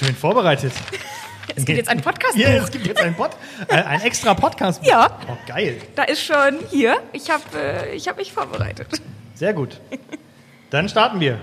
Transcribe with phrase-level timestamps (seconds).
[0.00, 0.72] Schön vorbereitet.
[1.56, 2.36] Es gibt jetzt einen Podcast.
[2.36, 3.32] Ja, es gibt jetzt einen Pod,
[3.66, 4.86] äh, ein extra Podcast.
[4.86, 5.18] Ja.
[5.28, 5.78] Oh, geil.
[5.96, 6.96] Da ist schon hier.
[7.12, 8.86] Ich habe äh, ich hab mich vorbereitet.
[9.34, 9.80] Sehr gut.
[10.70, 11.40] Dann starten wir.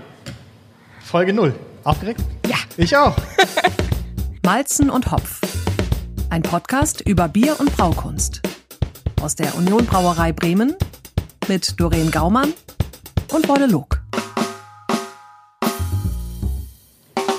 [1.04, 1.54] Folge 0.
[1.84, 2.22] Aufgeregt?
[2.48, 2.56] Ja.
[2.78, 3.14] Ich auch.
[4.44, 5.40] Malzen und Hopf.
[6.30, 8.40] Ein Podcast über Bier und Braukunst.
[9.20, 10.74] Aus der Union Brauerei Bremen
[11.48, 12.54] mit Doreen Gaumann
[13.30, 13.97] und Wolle Log.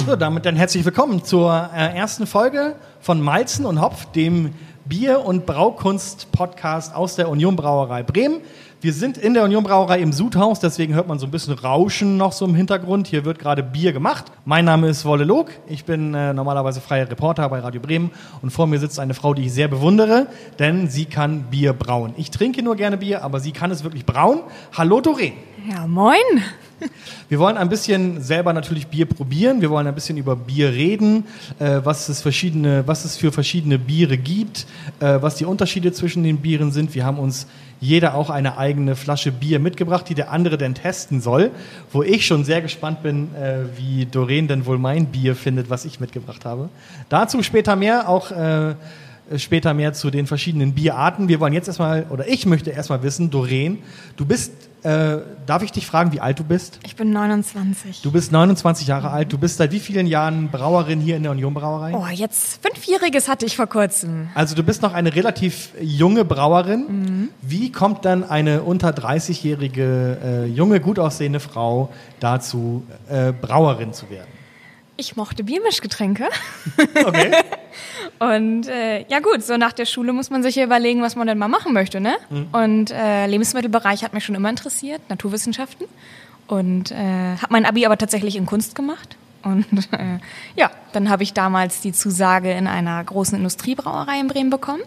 [0.10, 5.24] So, damit dann herzlich willkommen zur äh, ersten Folge von Malzen und Hopf, dem Bier-
[5.24, 8.42] und Braukunst-Podcast aus der Union Brauerei Bremen.
[8.82, 12.18] Wir sind in der Union Brauerei im Sudhaus, deswegen hört man so ein bisschen Rauschen
[12.18, 13.06] noch so im Hintergrund.
[13.06, 14.32] Hier wird gerade Bier gemacht.
[14.46, 15.52] Mein Name ist Wolle Log.
[15.68, 18.10] Ich bin äh, normalerweise freier Reporter bei Radio Bremen
[18.42, 20.26] und vor mir sitzt eine Frau, die ich sehr bewundere,
[20.58, 22.16] denn sie kann Bier brauen.
[22.18, 24.40] Ich trinke nur gerne Bier, aber sie kann es wirklich brauen.
[24.76, 25.34] Hallo Doreen.
[25.70, 26.16] Ja, moin.
[27.30, 29.62] Wir wollen ein bisschen selber natürlich Bier probieren.
[29.62, 31.26] Wir wollen ein bisschen über Bier reden,
[31.60, 34.66] äh, was, es verschiedene, was es für verschiedene Biere gibt,
[35.00, 36.96] äh, was die Unterschiede zwischen den Bieren sind.
[36.96, 37.48] Wir haben uns
[37.82, 41.52] jeder auch eine eigene Flasche Bier mitgebracht, die der andere denn testen soll.
[41.92, 45.86] Wo ich schon sehr gespannt bin, äh, wie Doreen denn wohl mein Bier findet, was
[45.86, 46.70] ich mitgebracht habe.
[47.08, 48.76] Dazu später mehr, auch äh,
[49.38, 51.28] später mehr zu den verschiedenen Bierarten.
[51.28, 53.80] Wir wollen jetzt erstmal, oder ich möchte erstmal wissen, Doreen,
[54.18, 56.80] du bist, äh, darf ich dich fragen, wie alt du bist?
[56.84, 58.02] Ich bin 29.
[58.02, 59.32] Du bist 29 Jahre alt.
[59.34, 61.94] Du bist seit wie vielen Jahren Brauerin hier in der Union Brauerei?
[61.94, 64.30] Oh, jetzt Fünfjähriges hatte ich vor kurzem.
[64.36, 67.30] Also du bist noch eine relativ junge Brauerin.
[67.42, 74.10] Wie kommt dann eine unter 30-jährige äh, junge, gut aussehende Frau dazu, äh, Brauerin zu
[74.10, 74.39] werden?
[75.00, 76.26] Ich mochte Biermischgetränke.
[76.78, 77.32] Okay.
[78.20, 81.26] Und äh, ja gut, so nach der Schule muss man sich ja überlegen, was man
[81.26, 82.18] denn mal machen möchte, ne?
[82.52, 85.88] Und äh, Lebensmittelbereich hat mich schon immer interessiert, Naturwissenschaften.
[86.48, 89.16] Und äh, habe mein Abi aber tatsächlich in Kunst gemacht.
[89.42, 90.20] Und äh,
[90.58, 94.82] ja, dann habe ich damals die Zusage in einer großen Industriebrauerei in Bremen bekommen.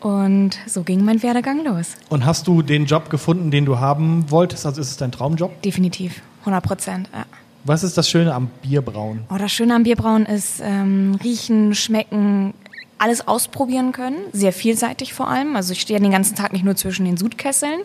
[0.00, 1.96] Und so ging mein Werdegang los.
[2.10, 4.66] Und hast du den Job gefunden, den du haben wolltest?
[4.66, 5.62] Also ist es dein Traumjob?
[5.62, 7.08] Definitiv, 100 Prozent.
[7.14, 7.24] Ja.
[7.68, 9.20] Was ist das Schöne am Bierbrauen?
[9.30, 12.54] Oh, das Schöne am Bierbrauen ist ähm, riechen, schmecken,
[12.96, 15.54] alles ausprobieren können, sehr vielseitig vor allem.
[15.54, 17.80] Also ich stehe ja den ganzen Tag nicht nur zwischen den Sudkesseln.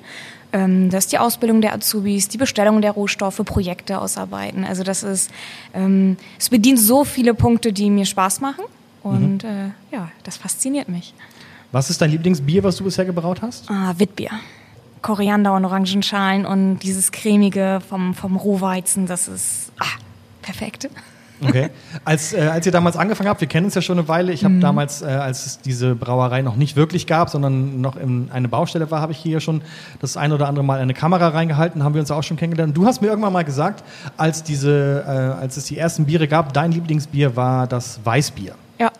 [0.53, 4.63] Ähm, das ist die Ausbildung der Azubis, die Bestellung der Rohstoffe, Projekte ausarbeiten.
[4.63, 5.29] Also das ist,
[5.73, 8.63] ähm, es bedient so viele Punkte, die mir Spaß machen.
[9.03, 11.13] Und äh, ja, das fasziniert mich.
[11.73, 13.69] Was ist dein Lieblingsbier, was du bisher gebraut hast?
[13.69, 14.31] Ah, Witbier.
[15.03, 19.85] Koriander und Orangenschalen und dieses cremige vom, vom Rohweizen, das ist ah,
[20.41, 20.89] perfekt.
[21.41, 21.69] Okay.
[22.05, 24.31] Als, äh, als ihr damals angefangen habt, wir kennen uns ja schon eine Weile.
[24.31, 28.29] Ich habe damals, äh, als es diese Brauerei noch nicht wirklich gab, sondern noch in
[28.31, 29.61] eine Baustelle war, habe ich hier schon
[29.99, 32.77] das ein oder andere Mal eine Kamera reingehalten, haben wir uns auch schon kennengelernt.
[32.77, 33.83] Du hast mir irgendwann mal gesagt,
[34.15, 38.55] als, diese, äh, als es die ersten Biere gab, dein Lieblingsbier war das Weißbier.
[38.79, 38.91] Ja.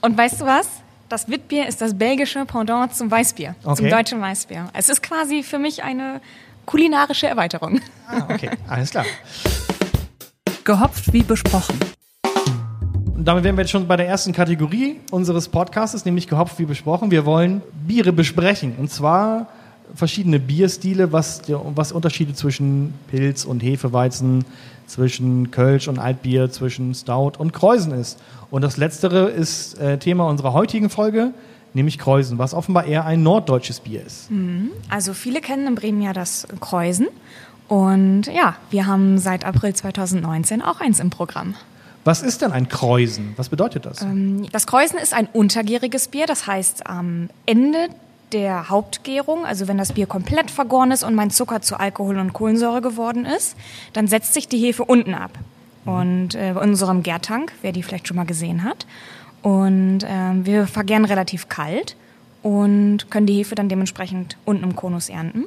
[0.00, 0.81] Und weißt du was?
[1.12, 3.90] Das Witbier ist das belgische Pendant zum Weißbier, zum Okay.
[3.90, 4.70] deutschen Weißbier.
[4.72, 6.22] Es ist quasi für mich eine
[6.64, 7.82] kulinarische Erweiterung.
[8.08, 9.04] Ah, okay, alles klar.
[10.64, 11.78] Gehopft wie besprochen.
[13.14, 16.64] Und damit wären wir jetzt schon bei der ersten Kategorie unseres Podcasts, nämlich gehopft wie
[16.64, 17.10] besprochen.
[17.10, 18.74] Wir wollen Biere besprechen.
[18.78, 19.48] Und zwar
[19.94, 24.44] verschiedene Bierstile, was, was Unterschiede zwischen Pilz und Hefeweizen,
[24.86, 28.18] zwischen Kölsch und Altbier, zwischen Stout und Kreusen ist.
[28.50, 31.32] Und das letztere ist äh, Thema unserer heutigen Folge,
[31.72, 34.28] nämlich Kreusen, was offenbar eher ein norddeutsches Bier ist.
[34.90, 37.08] Also viele kennen in Bremen ja das Kreusen.
[37.68, 41.54] Und ja, wir haben seit April 2019 auch eins im Programm.
[42.04, 43.32] Was ist denn ein Kreusen?
[43.36, 44.04] Was bedeutet das?
[44.50, 47.88] Das Kreusen ist ein untergäriges Bier, das heißt am Ende
[48.32, 52.32] der Hauptgärung, also wenn das Bier komplett vergoren ist und mein Zucker zu Alkohol und
[52.32, 53.56] Kohlensäure geworden ist,
[53.92, 55.32] dann setzt sich die Hefe unten ab.
[55.84, 58.86] Und äh, in unserem Gärtank, wer die vielleicht schon mal gesehen hat.
[59.42, 61.96] Und ähm, wir vergären relativ kalt
[62.42, 65.46] und können die Hefe dann dementsprechend unten im Konus ernten.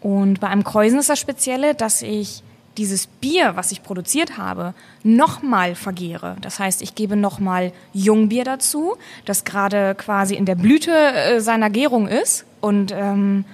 [0.00, 2.42] Und bei einem Kreusen ist das Spezielle, dass ich
[2.78, 4.72] dieses Bier, was ich produziert habe,
[5.02, 6.36] nochmal vergehre.
[6.40, 11.70] Das heißt, ich gebe nochmal Jungbier dazu, das gerade quasi in der Blüte äh, seiner
[11.70, 13.44] Gärung ist und ähm,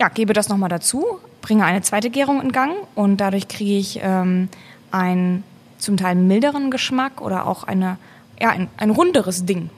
[0.00, 1.04] ja, gebe das nochmal dazu,
[1.42, 4.48] bringe eine zweite Gärung in Gang und dadurch kriege ich ähm,
[4.90, 5.44] einen
[5.78, 7.98] zum Teil milderen Geschmack oder auch eine,
[8.40, 9.70] ja, ein, ein runderes Ding.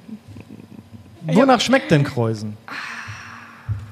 [1.23, 2.57] Wonach schmeckt denn Kreusen?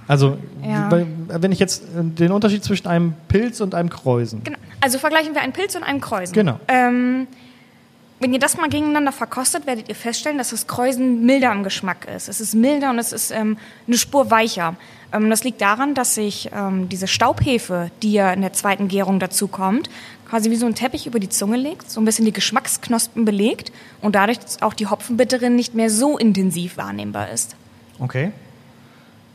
[0.09, 0.91] Also, Ja.
[0.91, 4.43] wenn ich jetzt äh, den Unterschied zwischen einem Pilz und einem Kreusen.
[4.43, 4.59] Genau.
[4.81, 6.33] Also vergleichen wir einen Pilz und einen Kreusen.
[6.35, 6.59] Genau.
[6.67, 7.27] Ähm,
[8.21, 12.09] wenn ihr das mal gegeneinander verkostet, werdet ihr feststellen, dass das Kreusen milder im Geschmack
[12.09, 12.29] ist.
[12.29, 14.75] Es ist milder und es ist ähm, eine Spur weicher.
[15.13, 19.21] Ähm, das liegt daran, dass sich ähm, diese Staubhefe, die ja in der zweiten Gärung
[19.21, 19.89] dazu kommt,
[20.29, 23.73] quasi wie so ein Teppich über die Zunge legt, so ein bisschen die Geschmacksknospen belegt
[24.01, 27.55] und dadurch auch die Hopfenbitterin nicht mehr so intensiv wahrnehmbar ist.
[27.99, 28.33] Okay.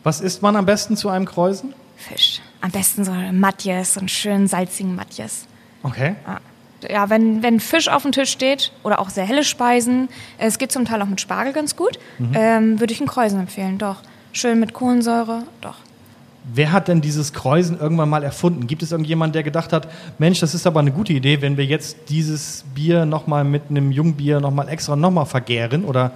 [0.03, 1.73] Was isst man am besten zu einem Kräusen?
[1.95, 2.41] Fisch.
[2.61, 5.45] Am besten so Matjes, so einen schönen salzigen Matjes.
[5.83, 6.15] Okay.
[6.89, 10.71] Ja, wenn, wenn Fisch auf dem Tisch steht oder auch sehr helle Speisen, es geht
[10.71, 11.97] zum Teil auch mit Spargel ganz gut,
[12.33, 13.97] ähm, würde ich einen Kräusen empfehlen, doch.
[14.33, 15.77] Schön mit Kohlensäure, doch.
[16.53, 18.67] Wer hat denn dieses Kräusen irgendwann mal erfunden?
[18.67, 21.65] Gibt es irgendjemanden, der gedacht hat, Mensch, das ist aber eine gute Idee, wenn wir
[21.65, 25.85] jetzt dieses Bier nochmal mit einem Jungbier nochmal extra nochmal vergären?
[25.85, 26.11] Oder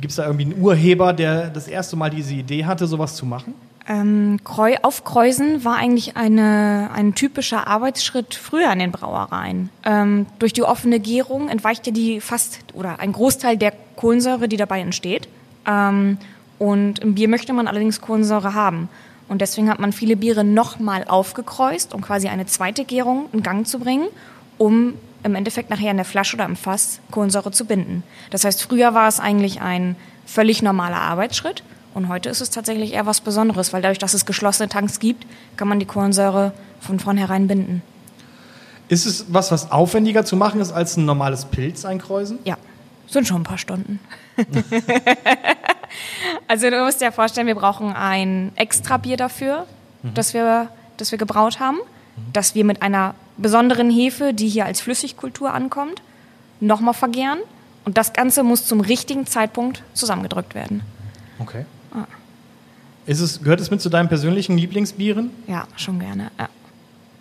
[0.00, 3.26] gibt es da irgendwie einen Urheber, der das erste Mal diese Idee hatte, sowas zu
[3.26, 3.54] machen?
[3.88, 9.70] Ähm, Kreu Aufkreusen war eigentlich eine, ein typischer Arbeitsschritt früher in den Brauereien.
[9.84, 14.58] Ähm, durch die offene Gärung entweicht ja die fast oder ein Großteil der Kohlensäure, die
[14.58, 15.28] dabei entsteht.
[15.66, 16.18] Ähm,
[16.58, 18.90] und im Bier möchte man allerdings Kohlensäure haben.
[19.28, 23.66] Und deswegen hat man viele Biere nochmal aufgekreust, um quasi eine zweite Gärung in Gang
[23.66, 24.08] zu bringen,
[24.58, 28.02] um im Endeffekt nachher in der Flasche oder im Fass Kohlensäure zu binden.
[28.30, 31.62] Das heißt, früher war es eigentlich ein völlig normaler Arbeitsschritt
[31.94, 35.26] und heute ist es tatsächlich eher was Besonderes, weil dadurch, dass es geschlossene Tanks gibt,
[35.56, 37.82] kann man die Kohlensäure von vornherein binden.
[38.88, 42.38] Ist es was, was aufwendiger zu machen ist als ein normales Pilz einkräusen?
[42.44, 42.56] Ja,
[43.06, 44.00] sind schon ein paar Stunden.
[46.48, 49.66] also du musst dir vorstellen, wir brauchen ein extra Bier dafür,
[50.14, 51.78] das, wir, das wir gebraut haben,
[52.32, 56.02] das wir mit einer besonderen Hefe, die hier als Flüssigkultur ankommt,
[56.60, 57.38] nochmal vergären.
[57.84, 60.82] Und das Ganze muss zum richtigen Zeitpunkt zusammengedrückt werden.
[61.38, 61.64] Okay.
[63.06, 65.30] Ist es, gehört es mit zu deinen persönlichen Lieblingsbieren?
[65.46, 66.30] Ja, schon gerne.
[66.38, 66.50] Ja.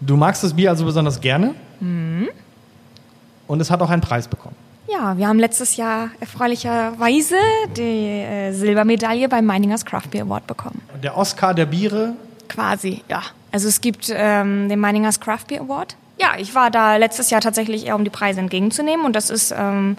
[0.01, 1.55] Du magst das Bier also besonders gerne?
[1.79, 4.55] Und es hat auch einen Preis bekommen.
[4.89, 7.35] Ja, wir haben letztes Jahr erfreulicherweise
[7.77, 10.81] die äh, Silbermedaille beim Meiningers Craft Beer Award bekommen.
[11.01, 12.13] Der Oscar der Biere.
[12.49, 13.21] Quasi, ja.
[13.51, 15.95] Also es gibt ähm, den Meiningers Craft Beer Award.
[16.19, 19.05] Ja, ich war da letztes Jahr tatsächlich eher, um die Preise entgegenzunehmen.
[19.05, 19.97] Und das ist ähm,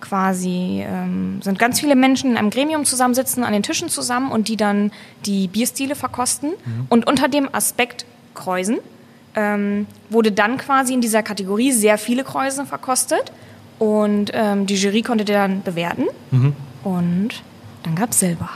[0.00, 4.48] quasi, ähm, sind ganz viele Menschen in einem Gremium zusammensitzen, an den Tischen zusammen und
[4.48, 4.92] die dann
[5.26, 6.52] die Bierstile verkosten.
[6.88, 8.78] Und unter dem Aspekt Kreusen
[9.34, 13.32] ähm, wurde dann quasi in dieser Kategorie sehr viele Kreuzen verkostet.
[13.78, 16.04] Und ähm, die Jury konnte die dann bewerten.
[16.82, 17.42] Und
[17.82, 18.48] dann gab es Silber.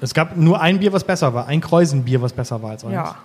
[0.00, 1.46] Es gab nur ein Bier, was besser war.
[1.46, 2.94] Ein Kreuzenbier, was besser war als eins.
[2.94, 3.16] Ja.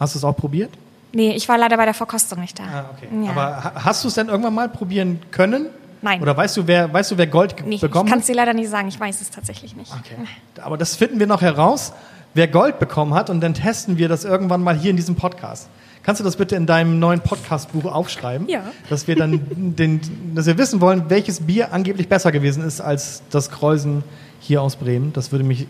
[0.00, 0.70] Hast du es auch probiert?
[1.14, 2.64] Nee, ich war leider bei der Verkostung nicht da.
[2.64, 3.08] Ah, okay.
[3.24, 3.30] Ja.
[3.30, 5.66] Aber ha- hast du es denn irgendwann mal probieren können?
[6.02, 6.20] Nein.
[6.20, 8.20] Oder weißt du, wer, weißt du, wer Gold Nee, ich bekommen kann hat?
[8.22, 8.88] es dir leider nicht sagen.
[8.88, 9.90] Ich weiß es tatsächlich nicht.
[9.92, 10.16] Okay.
[10.62, 11.92] Aber das finden wir noch heraus,
[12.34, 15.68] wer Gold bekommen hat und dann testen wir das irgendwann mal hier in diesem Podcast.
[16.02, 18.46] Kannst du das bitte in deinem neuen Podcast-Buch aufschreiben?
[18.48, 18.64] Ja.
[18.90, 19.40] Dass wir dann
[19.76, 20.00] den,
[20.34, 24.04] dass wir wissen wollen, welches Bier angeblich besser gewesen ist als das Kreuzen
[24.40, 25.14] hier aus Bremen.
[25.14, 25.66] Das würde mich,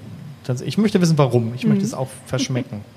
[0.64, 1.54] ich möchte wissen, warum.
[1.54, 1.70] Ich Mhm.
[1.70, 2.80] möchte es auch verschmecken.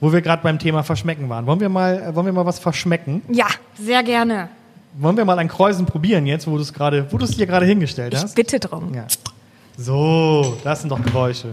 [0.00, 1.46] Wo wir gerade beim Thema Verschmecken waren.
[1.46, 3.22] Wollen wir mal, wollen wir mal was verschmecken?
[3.28, 3.46] Ja,
[3.78, 4.48] sehr gerne.
[4.98, 7.46] Wollen wir mal ein Kreuzen probieren jetzt, wo du es gerade, wo du es dir
[7.46, 8.34] gerade hingestellt Ich hast?
[8.34, 8.92] bitte drum.
[8.94, 9.06] Ja.
[9.76, 11.48] So, das sind doch Geräusche.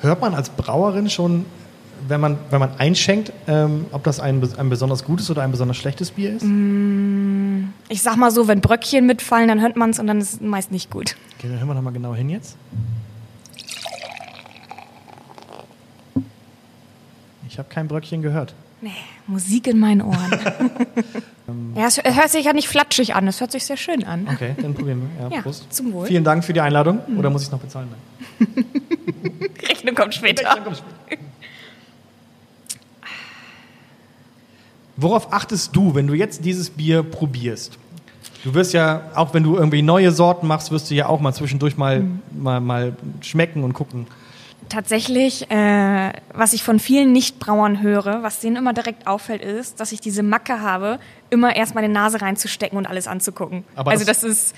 [0.00, 1.46] Hört man als Brauerin schon,
[2.08, 5.76] wenn man, wenn man einschenkt, ähm, ob das ein, ein besonders gutes oder ein besonders
[5.76, 6.42] schlechtes Bier ist?
[7.92, 10.40] Ich sag mal so, wenn Bröckchen mitfallen, dann hört man es und dann ist es
[10.40, 11.14] meist nicht gut.
[11.36, 12.56] Okay, dann hören wir nochmal genau hin jetzt.
[17.46, 18.54] Ich habe kein Bröckchen gehört.
[18.80, 18.92] Nee,
[19.26, 20.30] Musik in meinen Ohren.
[21.76, 24.26] ja, es hört sich ja nicht flatschig an, es hört sich sehr schön an.
[24.26, 25.24] Okay, dann probieren wir.
[25.28, 25.70] Ja, Ja, Prost.
[25.70, 26.06] zum Wohl.
[26.06, 27.00] Vielen Dank für die Einladung.
[27.18, 27.88] Oder muss ich es noch bezahlen?
[27.90, 28.64] Nein.
[29.68, 30.56] Rechnung kommt später.
[34.96, 37.78] Worauf achtest du, wenn du jetzt dieses Bier probierst?
[38.44, 41.32] Du wirst ja, auch wenn du irgendwie neue Sorten machst, wirst du ja auch mal
[41.32, 42.20] zwischendurch mal, Mhm.
[42.36, 44.06] mal, mal schmecken und gucken.
[44.68, 49.92] Tatsächlich, äh, was ich von vielen Nichtbrauern höre, was denen immer direkt auffällt, ist, dass
[49.92, 50.98] ich diese Macke habe,
[51.30, 53.64] immer erst mal die Nase reinzustecken und alles anzugucken.
[53.74, 54.54] Aber also das- das, ist.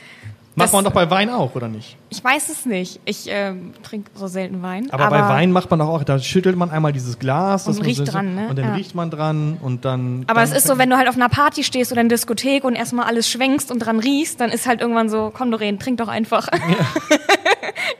[0.56, 1.96] Macht das, man doch bei Wein auch, oder nicht?
[2.10, 3.00] Ich weiß es nicht.
[3.04, 4.88] Ich ähm, trinke so selten Wein.
[4.92, 7.66] Aber, bei Wein macht man doch auch, da schüttelt man einmal dieses Glas.
[7.66, 8.46] Und riecht muss- dran, ne?
[8.48, 8.74] Und dann Ja.
[8.74, 10.22] riecht man dran und dann.
[10.28, 12.16] Aber dann es ist so, wenn du halt auf einer Party stehst oder in der
[12.18, 15.80] Diskothek und erstmal alles schwenkst und dran riechst, dann ist halt irgendwann so, komm Doreen,
[15.80, 16.46] trink doch einfach.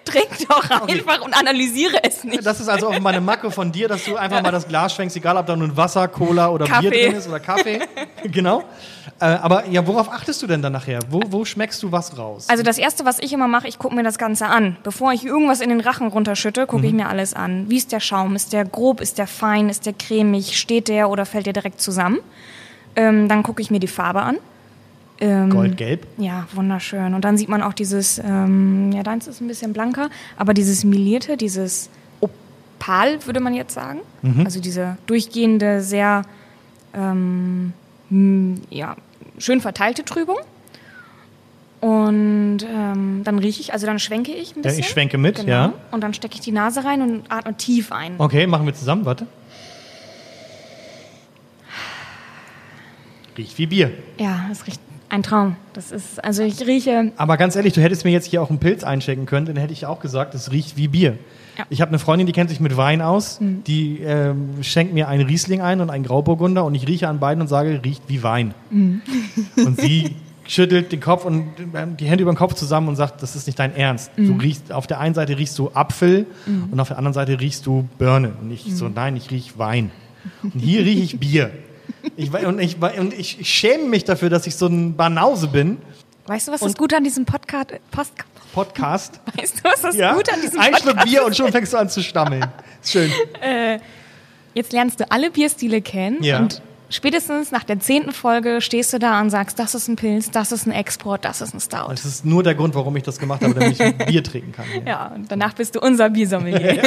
[0.05, 2.45] trink doch einfach und analysiere es nicht.
[2.45, 4.95] Das ist also auch mal eine Macke von dir, dass du einfach mal das Glas
[4.95, 7.07] schwenkst, egal ob da nun Wasser, Cola oder Bier Kaffee.
[7.07, 7.81] drin ist oder Kaffee.
[8.25, 8.65] genau.
[9.21, 11.01] Äh, aber ja, worauf achtest du denn dann nachher?
[11.09, 12.47] Wo, wo schmeckst du was raus?
[12.49, 14.77] Also das Erste, was ich immer mache, ich gucke mir das Ganze an.
[14.83, 17.67] Bevor ich irgendwas in den Rachen runterschütte, gucke ich mir alles an.
[17.69, 18.35] Wie ist der Schaum?
[18.35, 19.01] Ist der grob?
[19.01, 19.69] Ist der fein?
[19.69, 20.59] Ist der cremig?
[20.59, 22.19] Steht der oder fällt der direkt zusammen?
[22.97, 24.39] Ähm, dann gucke ich mir die Farbe an.
[25.21, 26.07] Ähm, Goldgelb.
[26.19, 27.15] Ja, wunderschön.
[27.15, 30.85] Und dann sieht man auch dieses, ähm, ja, deins ist ein bisschen blanker, aber dieses
[30.85, 31.89] melierte, dieses
[32.21, 34.01] Opal, würde man jetzt sagen.
[34.45, 36.23] Also diese durchgehende, sehr
[36.95, 37.73] ähm,
[38.71, 38.97] ja,
[39.39, 40.37] schön verteilte Trübung.
[41.81, 44.81] Und ähm, dann rieche ich, also dann schwenke ich ein Ja, bisschen.
[44.81, 45.49] ich schwenke mit, genau.
[45.49, 45.73] ja.
[45.91, 48.15] Und dann stecke ich die Nase rein und atme tief ein.
[48.19, 49.27] Okay, machen wir zusammen, warte.
[53.37, 53.91] Riecht wie Bier.
[54.19, 54.81] Ja, das riecht
[55.15, 55.57] ein Traum.
[55.73, 58.59] Das ist, also ich rieche, Aber ganz ehrlich, du hättest mir jetzt hier auch einen
[58.59, 61.19] Pilz einchecken können, dann hätte ich auch gesagt, es riecht wie Bier.
[61.57, 61.65] Ja.
[61.71, 65.25] Ich habe eine Freundin, die kennt sich mit Wein aus, die ähm, schenkt mir einen
[65.27, 68.55] Riesling ein und einen Grauburgunder und ich rieche an beiden und sage, riecht wie Wein.
[69.57, 70.17] Und sie
[70.47, 73.47] schüttelt den Kopf und ähm, die Hände über den Kopf zusammen und sagt, das ist
[73.47, 74.11] nicht dein Ernst.
[74.17, 76.27] Du riechst, auf der einen Seite riechst du Apfel
[76.71, 78.33] und auf der anderen Seite riechst du Birne.
[78.41, 79.91] Und ich so, nein, ich riech Wein.
[80.43, 81.51] Und hier rieche ich Bier.
[82.17, 85.79] Ich, und, ich, und ich schäme mich dafür, dass ich so ein Banause bin.
[86.27, 88.13] weißt du, was das Gute an diesem Podcast, Post,
[88.53, 89.21] Podcast.
[89.37, 90.15] weißt du, was das Ja?
[90.15, 92.45] Gute an diesem Ein Podcast Schluck Bier und schon fängst du an zu stammeln.
[92.85, 93.11] Schön.
[94.55, 96.39] Jetzt lernst du alle Bierstile kennen Ja.
[96.39, 100.31] und spätestens nach der zehnten Folge stehst du da und sagst, das ist ein Pilz,
[100.31, 101.89] das ist ein Export, das ist ein Stout.
[101.89, 104.67] Das ist nur der Grund, warum ich das gemacht habe, damit ich Bier trinken kann.
[104.67, 104.83] hier.
[104.87, 106.83] Ja, und danach bist du unser Biersommelier.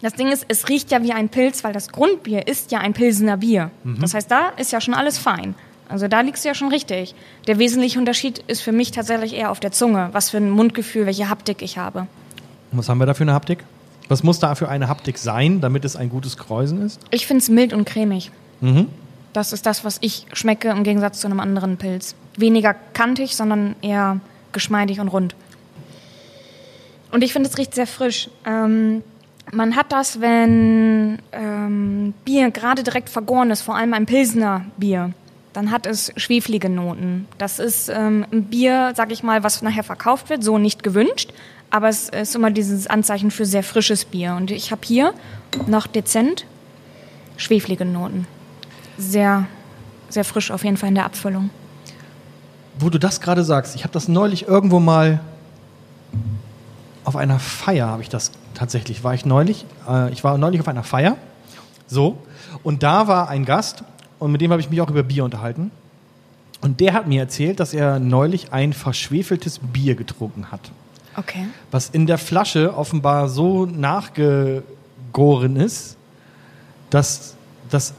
[0.00, 2.92] Das Ding ist, es riecht ja wie ein Pilz, weil das Grundbier ist ja ein
[2.92, 3.70] Pilsener Bier.
[4.00, 5.54] Das heißt, da ist ja schon alles fein.
[5.88, 7.14] Also da liegst du ja schon richtig.
[7.46, 11.06] Der wesentliche Unterschied ist für mich tatsächlich eher auf der Zunge, was für ein Mundgefühl,
[11.06, 12.06] welche Haptik ich habe.
[12.72, 13.64] Und was haben wir da für eine Haptik?
[14.08, 17.00] Was muss da für eine Haptik sein, damit es ein gutes Kräusen ist?
[17.10, 18.30] Ich finde es mild und cremig.
[19.32, 22.14] Das ist das, was ich schmecke im Gegensatz zu einem anderen Pilz.
[22.36, 24.20] Weniger kantig, sondern eher
[24.52, 25.34] geschmeidig und rund.
[27.10, 28.28] Und ich finde, es riecht sehr frisch.
[28.44, 29.02] Ähm,
[29.52, 35.12] man hat das, wenn ähm, Bier gerade direkt vergoren ist, vor allem ein Pilsner Bier,
[35.52, 37.26] dann hat es schweflige Noten.
[37.38, 41.32] Das ist ähm, ein Bier, sag ich mal, was nachher verkauft wird, so nicht gewünscht,
[41.70, 44.34] aber es ist immer dieses Anzeichen für sehr frisches Bier.
[44.34, 45.14] Und ich habe hier
[45.66, 46.46] noch dezent
[47.36, 48.26] schweflige Noten.
[48.98, 49.46] Sehr,
[50.08, 51.50] sehr frisch auf jeden Fall in der Abfüllung.
[52.78, 55.20] Wo du das gerade sagst, ich habe das neulich irgendwo mal
[57.04, 60.68] auf einer Feier, habe ich das tatsächlich, war ich neulich, äh, ich war neulich auf
[60.68, 61.16] einer Feier,
[61.86, 62.18] so,
[62.62, 63.84] und da war ein Gast
[64.18, 65.70] und mit dem habe ich mich auch über Bier unterhalten.
[66.60, 70.70] Und der hat mir erzählt, dass er neulich ein verschwefeltes Bier getrunken hat.
[71.16, 71.46] Okay.
[71.70, 75.96] was in der Flasche offenbar so nachgegoren ist,
[76.90, 77.36] dass
[77.70, 77.94] das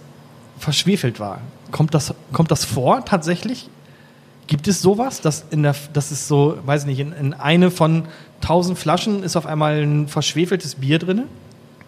[0.60, 1.40] verschwefelt war.
[1.72, 3.70] Kommt das, kommt das vor tatsächlich?
[4.48, 8.04] Gibt es sowas, dass in der, das ist so, weiß nicht, in, in eine von
[8.42, 11.24] tausend Flaschen ist auf einmal ein verschwefeltes Bier drin?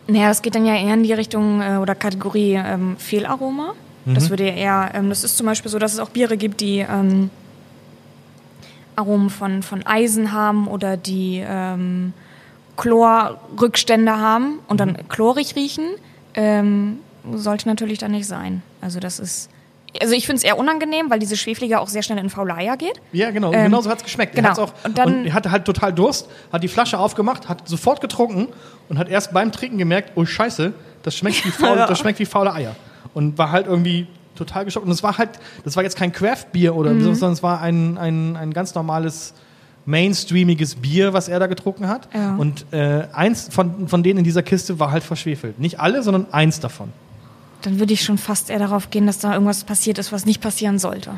[0.07, 3.73] Naja, das geht dann ja eher in die Richtung äh, oder Kategorie ähm, Fehlaroma.
[4.13, 6.61] Das würde ja eher, ähm, das ist zum Beispiel so, dass es auch Biere gibt,
[6.61, 7.29] die ähm,
[8.95, 12.13] Aromen von, von Eisen haben oder die ähm,
[12.77, 15.85] Chlorrückstände haben und dann chlorig riechen.
[16.35, 16.99] Ähm,
[17.33, 18.61] sollte natürlich dann nicht sein.
[18.79, 19.49] Also das ist,
[20.01, 23.01] also ich finde es eher unangenehm, weil diese Schweflige auch sehr schnell in Fauleier geht.
[23.11, 23.51] Ja, genau.
[23.53, 24.35] Ähm, genau so hat es geschmeckt.
[24.35, 24.49] genau.
[24.49, 27.67] Er auch, Und und, dann- er hatte halt total Durst, hat die Flasche aufgemacht, hat
[27.67, 28.47] sofort getrunken
[28.89, 30.73] und hat erst beim Trinken gemerkt, oh Scheiße,
[31.03, 32.75] das schmeckt wie faule, das schmeckt wie faule Eier.
[33.13, 34.85] Und war halt irgendwie total geschockt.
[34.85, 35.31] Und es war halt,
[35.63, 37.01] das war jetzt kein Craft-Bier oder Mhm.
[37.03, 39.33] so, sondern es war ein, ein, ein ganz normales
[39.85, 42.09] mainstreamiges Bier, was er da getrunken hat.
[42.13, 42.35] Ja.
[42.35, 45.59] Und äh, eins von, von denen in dieser Kiste war halt verschwefelt.
[45.59, 46.91] Nicht alle, sondern eins davon.
[47.63, 50.41] Dann würde ich schon fast eher darauf gehen, dass da irgendwas passiert ist, was nicht
[50.41, 51.11] passieren sollte.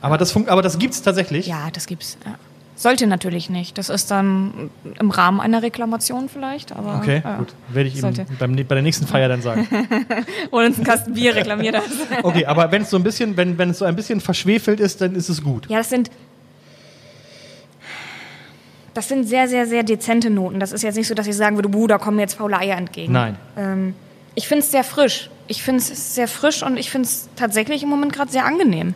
[0.00, 1.46] Aber das, fun- aber das gibt's tatsächlich.
[1.46, 2.16] Ja, das gibt's.
[2.24, 2.34] Ja.
[2.76, 3.78] Sollte natürlich nicht.
[3.78, 6.96] Das ist dann im Rahmen einer Reklamation vielleicht, aber.
[6.98, 7.36] Okay, ja.
[7.36, 7.54] gut.
[7.68, 8.26] Werde ich ihm Sollte.
[8.38, 9.68] beim, bei der nächsten Feier dann sagen.
[10.52, 11.84] Hol uns einen Kasten Bier, reklamier das.
[12.22, 15.00] Okay, aber wenn es so ein bisschen, wenn, wenn es so ein bisschen verschwefelt ist,
[15.00, 15.68] dann ist es gut.
[15.70, 16.10] Ja, das sind.
[18.92, 20.60] Das sind sehr, sehr, sehr dezente Noten.
[20.60, 22.76] Das ist jetzt nicht so, dass ich sagen würde, buh, da kommen jetzt faule Eier
[22.76, 23.12] entgegen.
[23.12, 23.36] Nein.
[23.56, 23.94] Ähm,
[24.36, 25.30] ich finde es sehr frisch.
[25.46, 28.94] Ich finde es sehr frisch und ich finde es tatsächlich im Moment gerade sehr angenehm.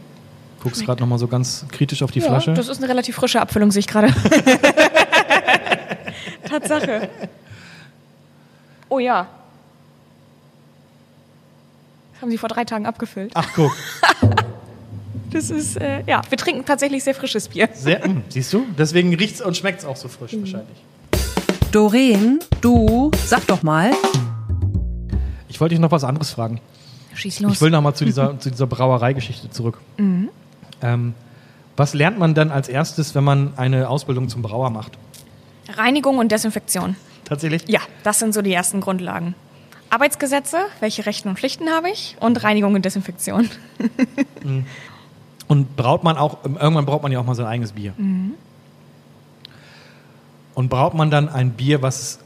[0.63, 2.55] Guckst gerade noch mal so ganz kritisch auf die Ja, Flasche.
[2.55, 4.09] das ist eine relativ frische Abfüllung, sehe ich gerade.
[6.49, 7.09] Tatsache.
[8.89, 9.29] Oh ja.
[12.15, 13.31] Das haben sie vor drei Tagen abgefüllt.
[13.35, 13.73] Ach guck,
[15.31, 17.69] Das ist, äh, ja, wir trinken tatsächlich sehr frisches Bier.
[17.75, 18.65] sehr, mh, siehst du?
[18.79, 20.79] Deswegen riecht's und schmeckt's auch so frisch wahrscheinlich.
[21.71, 23.93] Doreen, du, sag doch mal.
[25.49, 26.61] Ich wollte dich noch was anderes fragen.
[27.15, 27.53] Schieß los.
[27.55, 29.79] Ich will noch mal zu dieser, zu dieser Brauereigeschichte zurück.
[30.83, 31.15] Ähm,
[31.77, 34.99] was lernt man dann als erstes, wenn man eine Ausbildung zum Brauer macht?
[35.69, 36.97] Reinigung und Desinfektion.
[37.25, 37.65] Tatsächlich?
[37.69, 39.35] Ja, das sind so die ersten Grundlagen.
[39.91, 43.49] Arbeitsgesetze, welche Rechten und Pflichten habe ich und Reinigung und Desinfektion.
[45.49, 47.95] Und braut man auch, irgendwann braucht man ja auch mal sein eigenes Bier.
[50.55, 52.19] Und braucht man dann ein Bier, was,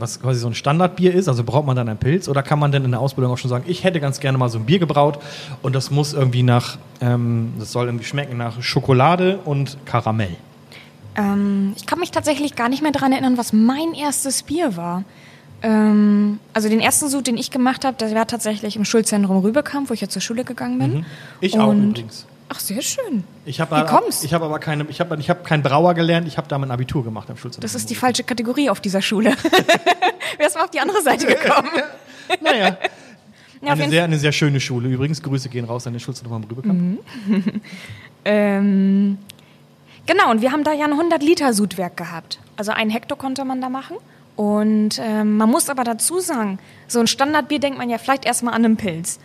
[0.00, 2.72] was quasi so ein Standardbier ist, also braucht man dann einen Pilz oder kann man
[2.72, 4.78] denn in der Ausbildung auch schon sagen, ich hätte ganz gerne mal so ein Bier
[4.78, 5.18] gebraut
[5.62, 10.36] und das muss irgendwie nach, ähm, das soll irgendwie schmecken nach Schokolade und Karamell.
[11.16, 15.04] Ähm, ich kann mich tatsächlich gar nicht mehr daran erinnern, was mein erstes Bier war.
[15.62, 19.90] Ähm, also den ersten Sud, den ich gemacht habe, der war tatsächlich im Schulzentrum Rübekamp,
[19.90, 20.94] wo ich ja zur Schule gegangen bin.
[20.98, 21.04] Mhm.
[21.40, 22.26] Ich auch Und- übrigens.
[22.52, 23.22] Ach, sehr schön.
[23.44, 24.24] Ich habe Wie kommst?
[24.24, 26.72] ich habe aber keine, ich habe ich habe kein Brauer gelernt, ich habe da mein
[26.72, 27.62] Abitur gemacht am Schulzentrum.
[27.62, 29.34] Das ist die falsche Kategorie auf dieser Schule.
[30.36, 31.70] Wer ist mal auf die andere Seite gekommen?
[32.40, 32.76] Naja,
[33.60, 34.88] Ja, eine sehr, eine sehr schöne Schule.
[34.88, 37.00] Übrigens, Grüße gehen raus an den Schulzentrum am Rübekamp.
[38.24, 39.16] Ähm,
[40.06, 42.38] genau, und wir haben da ja ein 100-Liter-Sudwerk gehabt.
[42.56, 43.96] Also einen Hektar konnte man da machen.
[44.36, 48.54] Und ähm, man muss aber dazu sagen, so ein Standardbier denkt man ja vielleicht erstmal
[48.54, 49.18] an einen Pilz.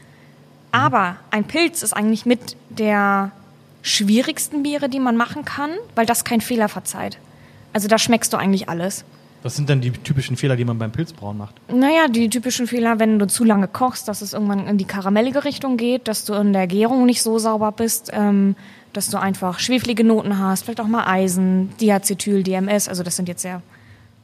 [0.72, 3.32] Aber ein Pilz ist eigentlich mit der
[3.82, 7.18] schwierigsten Biere, die man machen kann, weil das kein Fehler verzeiht.
[7.74, 9.06] Also da schmeckst du eigentlich alles.
[9.44, 11.54] Was sind denn die typischen Fehler, die man beim Pilzbrauen macht?
[11.72, 15.44] Naja, die typischen Fehler, wenn du zu lange kochst, dass es irgendwann in die karamellige
[15.44, 18.56] Richtung geht, dass du in der Gärung nicht so sauber bist, ähm,
[18.94, 23.28] dass du einfach schweflige Noten hast, vielleicht auch mal Eisen, Diacetyl, DMS, also das sind
[23.28, 23.62] jetzt sehr,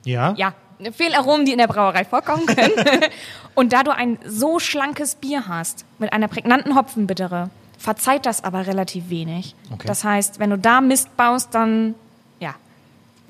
[0.05, 0.33] Ja?
[0.37, 0.53] ja,
[0.91, 2.73] Fehlaromen, die in der Brauerei vorkommen können.
[3.53, 8.67] Und da du ein so schlankes Bier hast, mit einer prägnanten Hopfenbittere, verzeiht das aber
[8.67, 9.55] relativ wenig.
[9.71, 9.87] Okay.
[9.87, 11.95] Das heißt, wenn du da Mist baust, dann,
[12.39, 12.53] ja.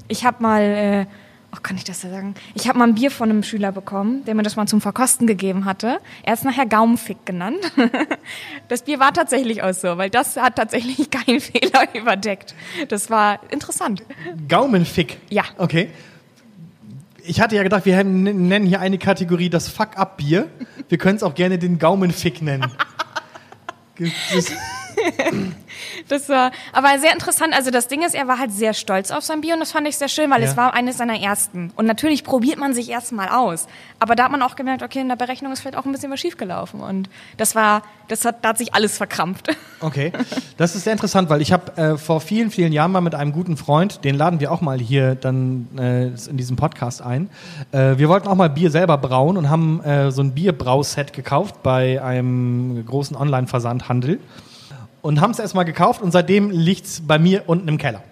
[0.10, 1.06] Ich habe mal, äh,
[1.54, 2.36] oh, kann ich das ja sagen?
[2.54, 5.26] Ich habe mal ein Bier von einem Schüler bekommen, der mir das mal zum Verkosten
[5.26, 6.00] gegeben hatte.
[6.24, 7.60] Er ist nachher Gaumenfick genannt.
[8.68, 12.56] Das Bier war tatsächlich auch so, weil das hat tatsächlich keinen Fehler überdeckt.
[12.88, 14.04] Das war interessant.
[14.48, 15.18] Gaumenfick.
[15.30, 15.44] Ja.
[15.58, 15.90] Okay.
[17.24, 20.48] Ich hatte ja gedacht, wir nennen hier eine Kategorie das Fuck-Up-Bier.
[20.88, 22.72] Wir können es auch gerne den Gaumenfick nennen.
[24.00, 24.52] Das,
[26.08, 27.54] Das war aber sehr interessant.
[27.56, 29.88] Also das Ding ist, er war halt sehr stolz auf sein Bier und das fand
[29.88, 30.50] ich sehr schön, weil Ja.
[30.50, 31.72] es war eines seiner ersten.
[31.76, 33.68] Und natürlich probiert man sich erstmal aus.
[34.00, 36.12] Aber da hat man auch gemerkt, okay, in der Berechnung ist vielleicht auch ein bisschen
[36.12, 36.82] was schiefgelaufen.
[36.82, 39.50] Und das war, das hat, da hat sich alles verkrampft.
[39.82, 40.12] okay.
[40.58, 43.32] Das ist sehr interessant, weil ich habe äh, vor vielen, vielen Jahren mal mit einem
[43.32, 47.30] guten Freund, den laden wir auch mal hier dann äh, in diesem Podcast ein.
[47.72, 51.64] Äh, wir wollten auch mal Bier selber brauen und haben äh, so ein Bierbrauset gekauft
[51.64, 54.20] bei einem großen Online-Versandhandel.
[55.02, 58.04] Und haben es erstmal gekauft und seitdem liegt es bei mir unten im Keller.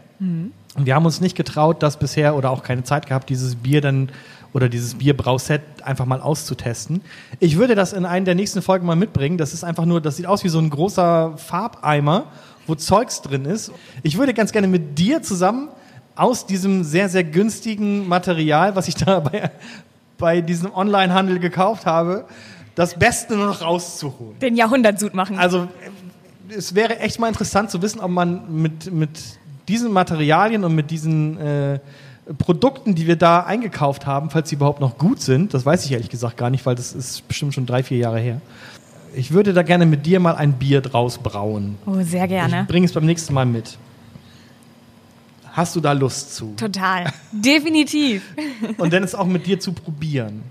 [0.75, 3.82] Und wir haben uns nicht getraut, das bisher oder auch keine Zeit gehabt, dieses Bier
[3.82, 4.12] dann
[4.54, 7.02] oder dieses Bierbrauset einfach mal auszutesten.
[7.39, 9.38] Ich würde das in einen der nächsten Folgen mal mitbringen.
[9.38, 12.25] Das ist einfach nur, das sieht aus wie so ein großer Farbeimer,
[12.65, 13.71] wo Zeugs drin ist.
[14.04, 15.69] Ich würde ganz gerne mit dir zusammen
[16.15, 19.52] aus diesem sehr, sehr günstigen Material, was ich da bei,
[20.17, 22.25] bei diesem Online-Handel gekauft habe,
[22.75, 24.39] das Beste noch rauszuholen.
[24.39, 25.38] Den Jahrhundertsud machen.
[25.38, 25.67] Also
[26.56, 29.10] es wäre echt mal interessant zu wissen, ob man mit, mit
[29.68, 31.80] diesen Materialien und mit diesen äh,
[32.38, 35.92] Produkten, die wir da eingekauft haben, falls sie überhaupt noch gut sind, das weiß ich
[35.92, 38.42] ehrlich gesagt gar nicht, weil das ist bestimmt schon drei, vier Jahre her.
[39.16, 41.78] Ich würde da gerne mit dir mal ein Bier draus brauen.
[41.88, 42.66] oh, sehr Ich gerne.
[42.68, 43.78] bringe es beim nächsten Mal mit.
[45.52, 46.54] Hast du da Lust zu?
[46.56, 47.12] Total.
[47.32, 48.22] Definitiv.
[48.78, 50.44] Und dann es auch mit dir zu probieren.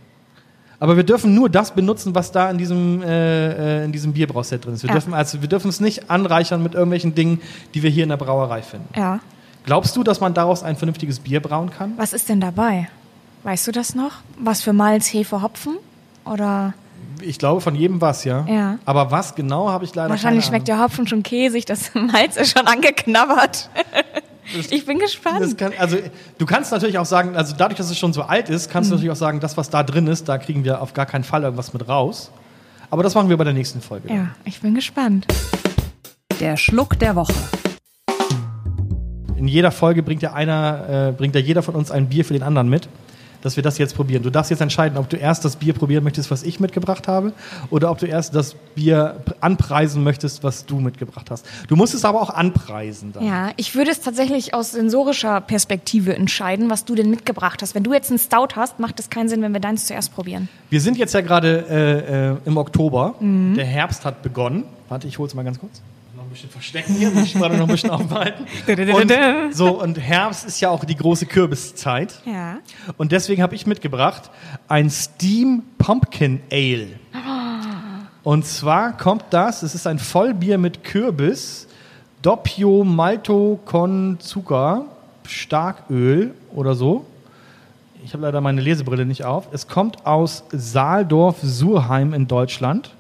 [0.81, 4.65] Aber wir dürfen nur das benutzen, was da in diesem, äh, äh, in diesem Bierbrauset
[4.65, 4.83] drin ist.
[4.85, 4.95] Wir Ja.
[4.95, 7.41] dürfen also wir dürfen es nicht anreichern mit irgendwelchen Dingen,
[7.75, 8.89] die wir hier in der Brauerei finden.
[8.97, 9.19] Ja.
[9.65, 11.95] Glaubst du, dass man daraus ein vernünftiges Bier brauen kann?
[11.97, 12.89] Was ist denn dabei?
[13.43, 14.13] Weißt du das noch?
[14.39, 15.77] Was für Malz, Hefe, Hopfen?
[16.25, 16.75] Oder
[17.21, 18.47] Ich glaube von jedem was, ja.
[18.49, 18.79] Ja.
[18.85, 22.57] Aber was genau habe ich leider wahrscheinlich schmeckt der Hopfen schon käsig, das Malz ist
[22.57, 23.69] schon angeknabbert.
[24.71, 25.41] Ich bin gespannt.
[25.41, 25.97] Das kann, also
[26.39, 28.73] du kannst natürlich auch sagen, also dadurch, dass es schon so alt ist, Mhm.
[28.73, 31.07] kannst du natürlich auch sagen, das, was da drin ist, da kriegen wir auf gar
[31.07, 32.31] keinen Fall irgendwas mit raus.
[32.91, 34.13] Aber das machen wir bei der nächsten Folge.
[34.13, 35.27] ja, ich bin gespannt.
[36.41, 37.35] Der Schluck der Woche.
[39.37, 42.33] In jeder Folge bringt ja einer, äh, bringt ja jeder von uns ein Bier für
[42.33, 42.89] den anderen mit,
[43.43, 44.23] dass wir das jetzt probieren.
[44.23, 47.33] Du darfst jetzt entscheiden, ob du erst das Bier probieren möchtest, was ich mitgebracht habe,
[47.71, 51.47] oder ob du erst das Bier pr- anpreisen möchtest, was du mitgebracht hast.
[51.69, 53.13] Du musst es aber auch anpreisen.
[53.13, 53.25] Dann.
[53.25, 57.75] Ja, ich würde es tatsächlich aus sensorischer Perspektive entscheiden, was du denn mitgebracht hast.
[57.75, 60.49] Wenn du jetzt einen Stout hast, macht es keinen Sinn, wenn wir deins zuerst probieren.
[60.71, 63.15] Wir sind jetzt ja gerade äh, äh, im Oktober.
[63.21, 63.55] Mhm.
[63.55, 64.65] Der Herbst hat begonnen.
[64.89, 65.81] Warte, ich hol's mal ganz kurz.
[66.39, 68.47] Bisschen verstecken hier, muss ich gerade noch ein bisschen aufhalten.
[68.95, 69.13] Und,
[69.53, 72.15] so, und Herbst ist ja auch die große Kürbiszeit.
[72.25, 72.59] Ja.
[72.97, 74.31] Und deswegen habe ich mitgebracht
[74.69, 76.91] ein Steam Pumpkin Ale.
[78.23, 81.67] Und zwar kommt das, es ist ein Vollbier mit Kürbis,
[82.23, 84.85] Doppio Malto con Zucker,
[85.27, 87.05] Starköl oder so.
[88.05, 89.49] Ich habe leider meine Lesebrille nicht auf.
[89.51, 92.95] Es kommt aus Saaldorf-Surheim in Deutschland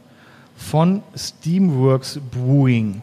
[0.57, 3.03] von Steamworks Brewing.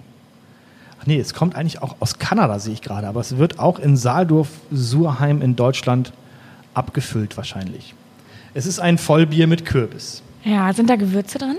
[1.06, 3.08] Ach nee, es kommt eigentlich auch aus Kanada, sehe ich gerade.
[3.08, 6.12] Aber es wird auch in Saaldorf-Surheim in Deutschland
[6.74, 7.94] abgefüllt wahrscheinlich.
[8.56, 10.24] Es ist ein Vollbier mit Kürbis.
[10.44, 11.58] Ja, sind da Gewürze drin?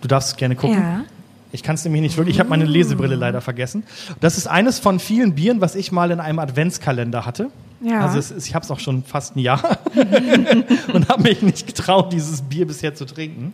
[0.00, 0.76] Du darfst gerne gucken.
[0.76, 1.04] Ja.
[1.52, 2.34] Ich kann es nämlich nicht wirklich.
[2.34, 3.84] Ich habe meine Lesebrille leider vergessen.
[4.20, 7.48] Das ist eines von vielen Bieren, was ich mal in einem Adventskalender hatte.
[7.80, 8.00] Ja.
[8.06, 9.78] Also ist, ich habe es auch schon fast ein Jahr
[10.92, 13.52] und habe mich nicht getraut, dieses Bier bisher zu trinken.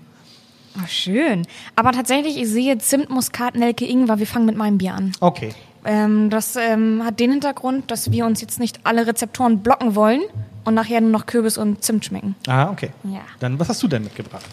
[0.80, 1.46] Oh, schön.
[1.76, 4.18] Aber tatsächlich, ich sehe Zimt, Muskat, Nelke, Ingwer.
[4.18, 5.12] Wir fangen mit meinem Bier an.
[5.20, 5.50] Okay.
[5.84, 10.22] Ähm, das ähm, hat den Hintergrund, dass wir uns jetzt nicht alle Rezeptoren blocken wollen
[10.64, 12.34] und nachher nur noch Kürbis und Zimt schmecken.
[12.46, 12.90] Ah, okay.
[13.04, 13.20] Ja.
[13.40, 14.44] Dann, was hast du denn mitgebracht?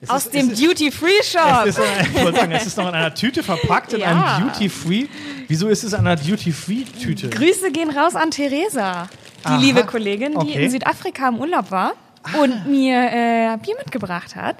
[0.00, 1.66] Es Aus ist- dem Duty-Free-Shop.
[1.66, 4.36] Es es ist noch in einer Tüte verpackt, in Ja.
[4.36, 5.06] einem Duty-Free.
[5.48, 7.30] Wieso ist es in einer Duty-Free-Tüte?
[7.30, 9.08] Grüße gehen raus an Theresa,
[9.44, 9.56] die Aha.
[9.58, 10.64] liebe Kollegin, die Okay.
[10.66, 11.92] in Südafrika im Urlaub war
[12.40, 14.56] und mir äh, Bier mitgebracht hat.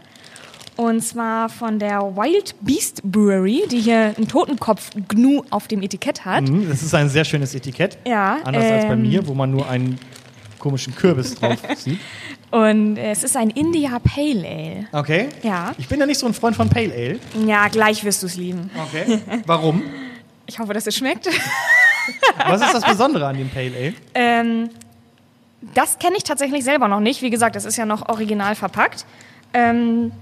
[0.79, 6.49] Und zwar von der Wild Beast Brewery, die hier einen Totenkopf-Gnu auf dem Etikett hat.
[6.49, 7.99] Mhm, Das ist ein sehr schönes Etikett.
[8.07, 9.99] Ja, Anders als bei ähm, mir, wo man nur einen
[10.61, 11.99] komischen Kürbis drauf sieht.
[12.53, 14.87] Und es ist ein India Pale Ale.
[14.93, 15.29] Okay.
[15.43, 15.73] Ja.
[15.79, 17.19] Ich bin ja nicht so ein Freund von Pale Ale.
[17.45, 18.71] Ja, gleich wirst du es lieben.
[18.89, 19.19] Okay.
[19.47, 19.83] Warum?
[20.47, 21.27] Ich hoffe, dass es schmeckt.
[22.47, 23.95] Was ist das Besondere an dem Pale Ale?
[24.15, 24.71] Ähm,
[25.75, 27.21] das kenne ich tatsächlich selber noch nicht.
[27.21, 29.07] Wie gesagt, das ist ja noch original verpackt.
[29.53, 30.13] Ähm,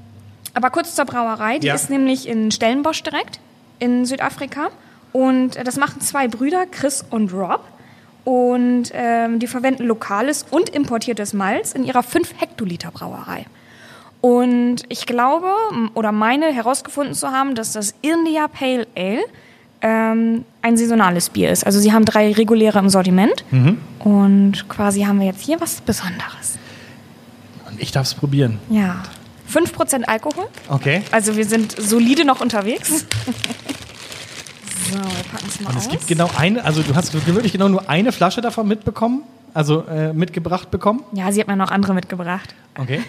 [0.57, 1.59] aber kurz zur Brauerei.
[1.59, 1.75] Die Ja.
[1.75, 3.39] ist nämlich in Stellenbosch direkt
[3.79, 4.69] in Südafrika.
[5.13, 7.63] Und äh, das machen zwei Brüder, Chris und Rob.
[8.25, 13.47] Und ähm, die verwenden lokales und importiertes Malz in ihrer 5 Hektoliter Brauerei.
[14.21, 15.47] Und ich glaube
[15.95, 19.23] oder meine herausgefunden zu haben, dass das India Pale Ale
[19.83, 21.65] ähm, ein saisonales Bier ist.
[21.65, 23.45] Also sie haben drei reguläre im Sortiment.
[24.01, 26.59] Und quasi haben wir jetzt hier was Besonderes.
[27.71, 28.59] Und ich darf es probieren.
[28.71, 29.03] Ja.
[29.53, 30.47] 5% Alkohol.
[30.69, 31.03] Okay.
[31.11, 32.89] Also wir sind solide noch unterwegs.
[34.91, 35.85] so, wir packen es mal Und aus.
[35.85, 39.23] es gibt genau eine, also du hast wirklich genau nur eine Flasche davon mitbekommen,
[39.55, 41.03] also äh, mitgebracht bekommen.
[41.13, 42.55] ja, sie hat mir noch andere mitgebracht.
[42.79, 43.01] Okay.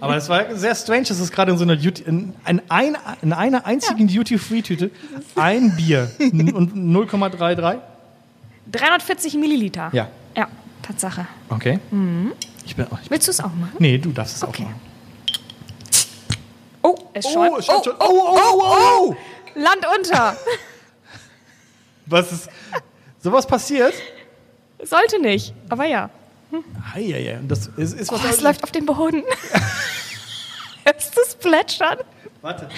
[0.00, 2.96] Aber es war sehr strange, dass es gerade in so einer Duty, in, in, ein,
[3.22, 4.90] in einer einzigen Duty-Free-Tüte
[5.34, 7.78] ein Bier und 0,33.
[8.70, 9.90] 340 Milliliter.
[9.92, 10.08] Ja.
[10.36, 10.46] Ja,
[10.82, 11.26] Tatsache.
[11.48, 11.80] Okay.
[12.64, 13.74] Ich bin, ich, Willst du es auch machen?
[13.80, 14.62] nee, du darfst es auch Okay.
[14.64, 14.80] machen.
[16.86, 17.52] Oh, es schäumt.
[17.52, 17.94] Oh, es schäumt schon.
[17.98, 18.76] Oh, oh, oh,
[19.10, 19.16] oh.
[19.54, 20.36] Land unter.
[22.06, 22.48] Was ist,
[23.18, 23.94] sowas passiert?
[24.82, 26.10] Sollte nicht, aber ja.
[26.94, 29.24] Eieiei, und das ist, ist was Oh, es läuft auf den Boden.
[30.84, 31.98] Hörst du es plätschern?
[32.40, 32.68] Warte.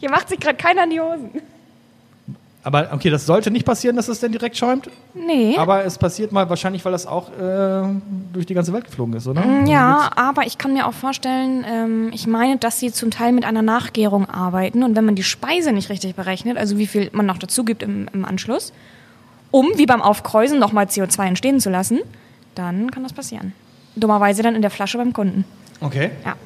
[0.00, 1.42] Hier macht sich gerade keiner in die Hosen.
[2.64, 4.88] Aber okay, das sollte nicht passieren, dass es denn direkt schäumt.
[5.14, 5.56] Nee.
[5.58, 7.82] Aber es passiert mal wahrscheinlich, weil das auch äh,
[8.32, 9.40] durch die ganze Welt geflogen ist, oder?
[9.44, 13.32] Mm, Ja, aber ich kann mir auch vorstellen, ähm, ich meine, dass sie zum Teil
[13.32, 17.10] mit einer Nachgärung arbeiten und wenn man die Speise nicht richtig berechnet, also wie viel
[17.12, 18.72] man noch dazu gibt im, im Anschluss,
[19.50, 21.98] um wie beim Aufkreusen nochmal CO2 entstehen zu lassen,
[22.54, 23.54] dann kann das passieren.
[23.96, 25.44] Dummerweise dann in der Flasche beim Kunden.
[25.80, 26.10] Okay.
[26.24, 26.36] Ja.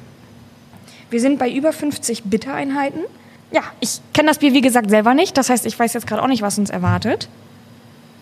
[1.11, 3.01] Wir sind bei über 50 Bittereinheiten.
[3.51, 6.21] Ja, ich kenne das Bier wie gesagt selber nicht, das heißt, ich weiß jetzt gerade
[6.21, 7.29] auch nicht, was uns erwartet.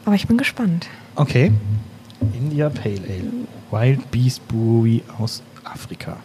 [0.05, 0.87] Aber ich bin gespannt.
[1.15, 1.51] Okay.
[2.33, 3.31] India Pale Ale.
[3.71, 6.17] Wild Beast Brewery aus Afrika.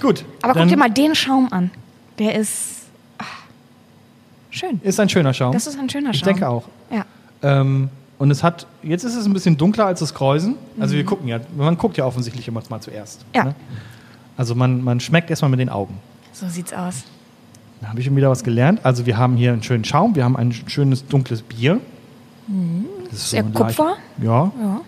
[0.00, 0.24] Gut.
[0.42, 1.70] Aber guck dir mal den Schaum an.
[2.18, 2.82] Der ist
[3.18, 3.24] ah,
[4.50, 4.80] schön.
[4.84, 5.52] Ist ein schöner Schaum.
[5.52, 6.16] Das ist ein schöner Schaum.
[6.16, 6.64] Ich denke auch.
[6.90, 7.04] Ja.
[7.42, 10.54] Ähm, und es hat, jetzt ist es ein bisschen dunkler als das Kreuzen.
[10.78, 10.98] Also Mhm.
[10.98, 13.24] wir gucken ja, man guckt ja offensichtlich immer mal zuerst.
[13.34, 13.44] Ja.
[13.44, 13.54] Ne?
[14.36, 15.98] Also man, man schmeckt erstmal mit den Augen.
[16.32, 17.04] So sieht's aus.
[17.80, 18.80] Da habe ich schon wieder was gelernt.
[18.84, 21.80] Also wir haben hier einen schönen Schaum, wir haben ein schönes dunkles Bier.
[23.10, 23.96] Das ist Eher leicht- Kupfer?
[24.22, 24.80] Ja, Ja.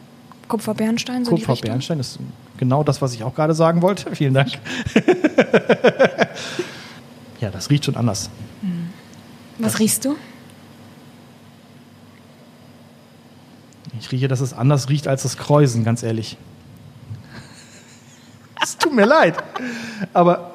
[0.48, 1.70] Kupferbernstein, so die Kupfer Richtung.
[1.70, 2.18] Bernstein ist
[2.56, 4.10] genau das, was ich auch gerade sagen wollte.
[4.16, 4.52] Vielen Dank.
[7.40, 8.30] ja, das riecht schon anders.
[9.58, 10.16] Was riechst du?
[14.00, 16.36] Ich rieche, dass es anders riecht als das Kreuzen, ganz ehrlich.
[18.62, 19.34] Es tut mir leid.
[20.12, 20.50] Aber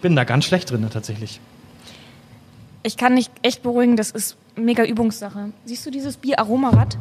[0.00, 1.40] ich bin da ganz schlecht drin, tatsächlich.
[2.82, 5.50] Ich kann dich echt beruhigen, das ist mega Übungssache.
[5.66, 6.96] Siehst du dieses Bier Aromarad?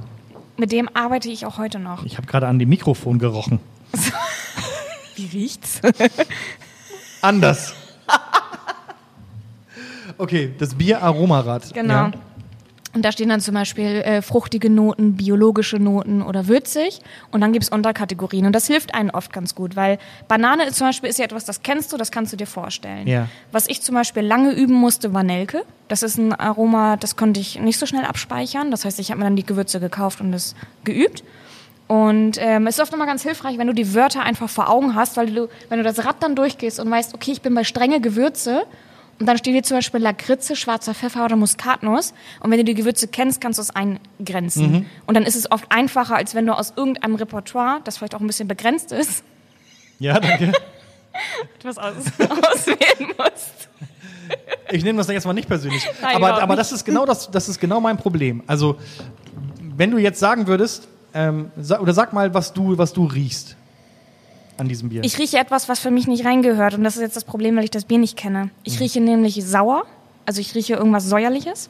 [0.57, 2.03] Mit dem arbeite ich auch heute noch.
[2.03, 3.61] Ich habe gerade an dem Mikrofon gerochen.
[5.15, 5.79] Wie riecht's?
[7.21, 7.73] Anders.
[10.17, 11.73] Okay, das Bier Aromarad.
[11.73, 11.93] Genau.
[11.93, 12.11] Ja.
[12.93, 16.99] Und da stehen dann zum Beispiel äh, fruchtige Noten, biologische Noten oder würzig.
[17.31, 18.47] Und dann gibt's Unterkategorien.
[18.47, 21.45] Und das hilft einem oft ganz gut, weil Banane ist zum Beispiel ist ja etwas,
[21.45, 23.07] das kennst du, das kannst du dir vorstellen.
[23.07, 23.27] Ja.
[23.51, 25.63] Was ich zum Beispiel lange üben musste, war Nelke.
[25.87, 28.71] Das ist ein Aroma, das konnte ich nicht so schnell abspeichern.
[28.71, 31.23] Das heißt, ich habe mir dann die Gewürze gekauft und das geübt.
[31.87, 34.93] Und ähm, es ist oft nochmal ganz hilfreich, wenn du die Wörter einfach vor Augen
[34.93, 37.63] hast, weil du, wenn du das Rad dann durchgehst und weißt, okay, ich bin bei
[37.63, 38.63] strenge Gewürze
[39.19, 42.13] Und dann steht hier zum Beispiel Lakritze, schwarzer Pfeffer oder Muskatnuss.
[42.39, 44.71] Und wenn du die Gewürze kennst, kannst du es eingrenzen.
[44.71, 44.85] Mhm.
[45.05, 48.21] Und dann ist es oft einfacher, als wenn du aus irgendeinem Repertoire, das vielleicht auch
[48.21, 49.23] ein bisschen begrenzt ist,
[49.99, 50.53] Ja, danke.
[51.59, 53.69] etwas aus auswählen musst.
[54.71, 55.85] Ich nehme das jetzt mal nicht persönlich.
[56.01, 58.43] Nein, aber aber das ist genau das, das ist genau mein Problem.
[58.47, 58.77] Also,
[59.75, 63.57] wenn du jetzt sagen würdest, ähm, sa oder sag mal, was du, was du riechst
[64.59, 65.03] an diesem Bier.
[65.03, 66.73] Ich rieche etwas, was für mich nicht reingehört.
[66.75, 68.49] Und das ist jetzt das Problem, weil ich das Bier nicht kenne.
[68.63, 69.83] Ich rieche nämlich sauer.
[70.25, 71.69] Also ich rieche irgendwas Säuerliches.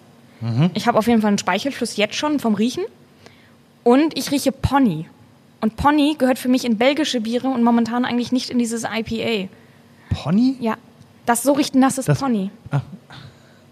[0.74, 2.84] Ich habe auf jeden Fall einen Speichelfluss jetzt schon vom Riechen.
[3.84, 5.06] Und ich rieche Pony.
[5.62, 9.50] Und Pony gehört für mich in belgische Biere und momentan eigentlich nicht in dieses IPA.
[10.10, 10.56] Pony?
[10.62, 10.76] Ja,
[11.26, 12.52] das so riecht ein nasses Das- Pony.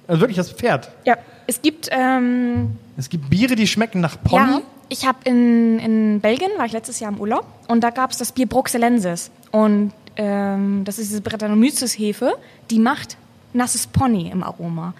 [0.07, 0.89] Also wirklich das Pferd.
[1.05, 1.15] Ja,
[1.47, 4.51] es gibt ähm, Es gibt Biere, die schmecken nach Pony.
[4.51, 8.11] Ja, ich habe in, in Belgien, war ich letztes Jahr im Urlaub, und da gab
[8.11, 9.31] es das Bier Bruxellensis.
[9.51, 12.33] Und ähm, das ist diese Brettanomyces-Hefe,
[12.69, 13.17] die macht
[13.53, 14.93] nasses Pony im Aroma.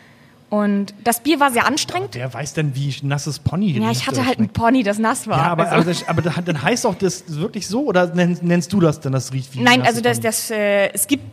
[0.49, 2.11] Und das Bier war sehr anstrengend.
[2.13, 4.47] Wer weiß denn, wie nasses Pony Ja, ich hatte halt ein?
[4.47, 5.37] Pony, das nass war.
[5.39, 8.43] Ja, aber, also, aber, das, aber da- dann heißt doch das wirklich so oder nennst,
[8.43, 11.23] nennst du das denn, das riecht wie nein, also das, das, äh, es gibt,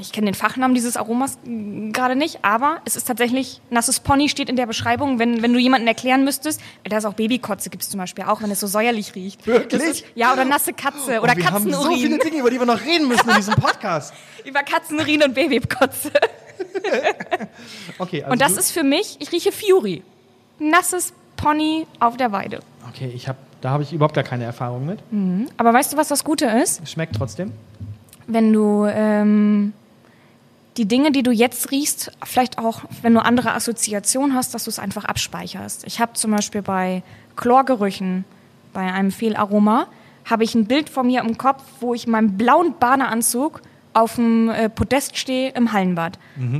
[0.00, 4.48] ich kenne den Fachnamen dieses Aromas gerade nicht, aber es ist tatsächlich, nasses Pony steht
[4.48, 7.90] in der Beschreibung, wenn, wenn du jemanden erklären müsstest, da ist auch Babykotze, gibt es
[7.90, 9.46] zum Beispiel auch, wenn es so säuerlich riecht.
[9.46, 9.82] Wirklich?
[9.82, 11.98] Ist, ja, oder nasse Katze oder Und wir haben so Katzenurin.
[11.98, 14.14] viele Dinge, über die wir noch reden müssen in diesem Podcast.
[14.44, 16.10] Über Katzenurin und Babykotze.
[17.98, 20.02] Okay, also Und das ist für mich, ich rieche Fury.
[20.58, 22.60] Nasses Pony auf der Weide.
[22.88, 24.98] okay, ich hab, da habe ich überhaupt gar keine Erfahrung mit.
[25.56, 26.86] Aber weißt du, was das Gute ist?
[26.88, 27.52] Schmeckt trotzdem.
[28.26, 29.72] Wenn du ähm,
[30.76, 34.70] die Dinge, die du jetzt riechst, vielleicht auch, wenn du andere Assoziationen hast, dass du
[34.70, 35.84] es einfach abspeicherst.
[35.86, 37.02] Ich habe zum Beispiel bei
[37.36, 38.24] Chlorgerüchen,
[38.72, 39.86] bei einem Fehlaroma,
[40.24, 44.14] habe ich ein Bild von mir im Kopf, wo ich in meinem blauen Badeanzug auf
[44.14, 46.18] dem äh, Podest stehe im Hallenbad.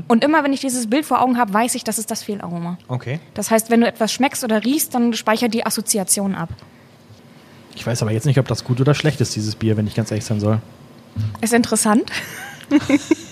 [0.08, 2.78] Und immer wenn ich dieses Bild vor Augen habe, weiß ich, das ist das Fehlaroma.
[2.88, 3.20] Okay.
[3.34, 6.48] Das heißt, wenn du etwas schmeckst oder riechst, dann speichert die Assoziation ab.
[7.76, 9.94] Ich weiß aber jetzt nicht, ob das gut oder schlecht ist, dieses Bier, wenn ich
[9.94, 10.60] ganz ehrlich sein soll.
[11.40, 12.10] Ist interessant.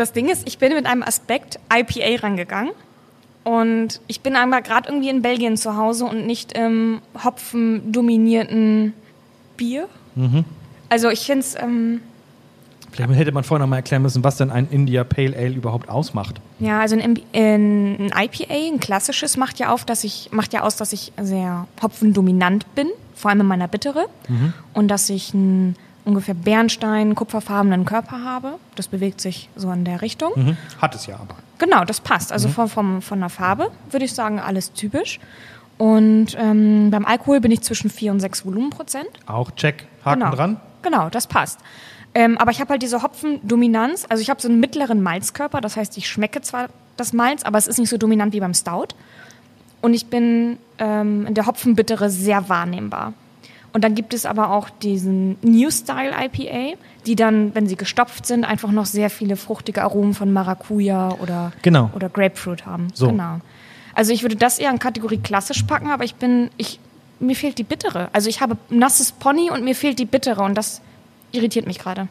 [0.00, 2.72] das Ding ist, ich bin mit einem Aspekt IPA rangegangen.
[3.44, 8.92] Und ich bin einmal gerade irgendwie in Belgien zu Hause und nicht im Hopfen-dominierten
[9.56, 9.88] Bier.
[10.90, 12.00] Also ich finde es, ähm,
[12.92, 15.88] Vielleicht hätte man vorher noch mal erklären müssen, was denn ein India Pale Ale überhaupt
[15.88, 16.40] ausmacht.
[16.58, 20.76] ja, also ein, ein IPA, ein klassisches, macht ja auf, dass ich, macht ja aus,
[20.76, 24.06] dass ich sehr hopfendominant bin, vor allem in meiner Bittere.
[24.74, 28.54] Und dass ich einen ungefähr Bernstein, kupferfarbenen Körper habe.
[28.74, 30.32] Das bewegt sich so in der Richtung.
[30.34, 30.56] Mhm.
[30.80, 31.36] Hat es ja aber.
[31.58, 32.32] Genau, das passt.
[32.32, 35.20] Also von, vom, von der Farbe würde ich sagen, alles typisch.
[35.76, 39.08] Und ähm, beim Alkohol bin ich zwischen 4 und 6 Volumenprozent.
[39.26, 40.34] Auch check, Haken genau.
[40.34, 40.60] dran.
[40.82, 41.58] Genau, das passt.
[42.14, 44.06] Ähm, aber ich habe halt diese Hopfendominanz.
[44.08, 45.60] Also ich habe so einen mittleren Malzkörper.
[45.60, 48.54] Das heißt, ich schmecke zwar das Malz, aber es ist nicht so dominant wie beim
[48.54, 48.88] Stout.
[49.80, 53.14] Und ich bin ähm, in der Hopfenbittere sehr wahrnehmbar.
[53.72, 58.26] Und dann gibt es aber auch diesen New Style IPA, die dann, wenn sie gestopft
[58.26, 61.90] sind, einfach noch sehr viele fruchtige Aromen von Maracuja oder, Genau.
[61.94, 62.88] oder Grapefruit haben.
[62.94, 63.08] So.
[63.08, 63.38] Genau.
[63.94, 66.80] Also ich würde das eher in Kategorie klassisch packen, aber ich bin, ich,
[67.20, 68.08] mir fehlt die Bittere.
[68.12, 70.80] Also ich habe nasses Pony und mir fehlt die Bittere und das
[71.32, 72.08] irritiert mich gerade.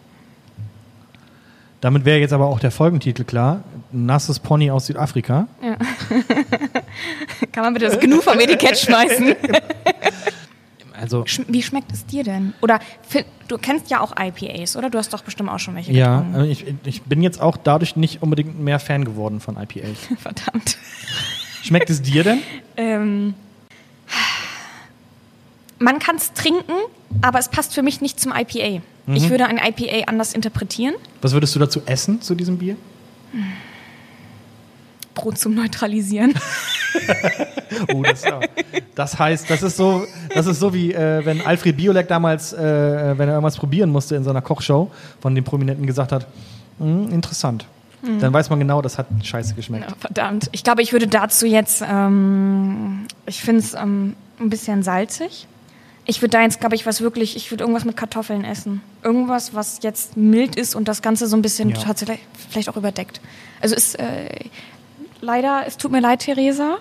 [1.82, 3.64] Damit wäre jetzt aber auch der Folgentitel klar.
[3.92, 5.48] Nasses Pony aus Südafrika.
[7.52, 9.36] Kann man bitte das Genug vom Etikett schmeißen?
[11.00, 12.54] Also, Sch- Wie schmeckt es dir denn?
[12.62, 12.80] Oder
[13.48, 14.90] du kennst ja auch IPAs, oder?
[14.90, 16.42] Du hast doch bestimmt auch schon welche ja, getrunken.
[16.42, 19.98] äh, ich, ich bin jetzt auch dadurch nicht unbedingt mehr Fan geworden von IPAs.
[20.20, 20.78] Verdammt.
[21.64, 22.40] Schmeckt es dir denn?
[22.78, 23.34] Ähm,
[25.80, 26.74] man kann es trinken,
[27.22, 28.82] aber es passt für mich nicht zum IPA.
[29.14, 30.94] Ich würde ein IPA anders interpretieren.
[31.22, 32.76] Was würdest du dazu essen, zu diesem Bier?
[35.22, 36.34] Brot zum Neutralisieren.
[37.94, 38.40] Oh, das, ja.
[38.96, 40.04] das heißt, das ist so,
[40.34, 42.58] das ist so wie äh, wenn Alfred Biolek damals, äh,
[43.16, 44.90] wenn er irgendwas probieren musste in seiner Kochshow,
[45.22, 46.26] von den Prominenten gesagt hat,
[46.80, 47.66] "Hm, interessant.
[48.02, 49.90] Dann weiß man genau, das hat scheiße geschmeckt.
[49.90, 50.50] Ja, verdammt.
[50.54, 55.48] Ich glaube, ich würde dazu jetzt, ähm, ich finde es ähm, ein bisschen salzig.
[56.06, 58.82] Ich würde da jetzt, glaube ich, was wirklich, ich würde irgendwas mit Kartoffeln essen.
[59.04, 61.78] Irgendwas, was jetzt mild ist und das Ganze so ein bisschen Ja.
[61.78, 63.22] tatsächlich vielleicht auch überdeckt.
[63.62, 64.30] Also ist äh,
[65.22, 66.78] leider, es tut mir leid, Theresa.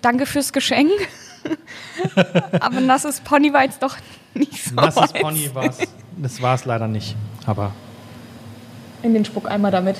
[0.00, 0.90] Danke fürs Geschenk.
[2.60, 3.96] Aber nasses Pony war jetzt doch
[4.34, 4.74] nicht so.
[4.74, 5.12] Nasses meins.
[5.12, 5.78] Pony war es.
[6.16, 7.16] Das war es leider nicht.
[7.46, 7.72] Aber
[9.02, 9.96] In den Spuckeimer damit.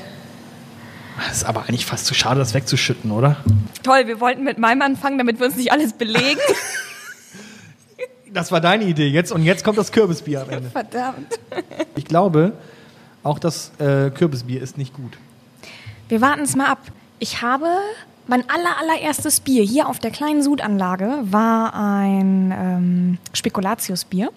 [1.28, 3.36] es ist aber eigentlich fast zu schade, das wegzuschütten, oder?
[3.82, 6.40] Toll, wir wollten mit meinem anfangen, damit wir uns nicht alles belegen.
[8.34, 10.70] Das war deine Idee jetzt und jetzt kommt das Kürbisbier am Ende.
[10.70, 11.38] Verdammt.
[11.96, 12.54] Ich glaube,
[13.22, 15.18] auch das äh, Kürbisbier ist nicht gut.
[16.08, 16.78] Wir warten es mal ab.
[17.22, 17.68] Ich habe
[18.26, 24.32] mein aller, allererstes Bier hier auf der kleinen Sudanlage war ein ähm, Spekulatius-Bier.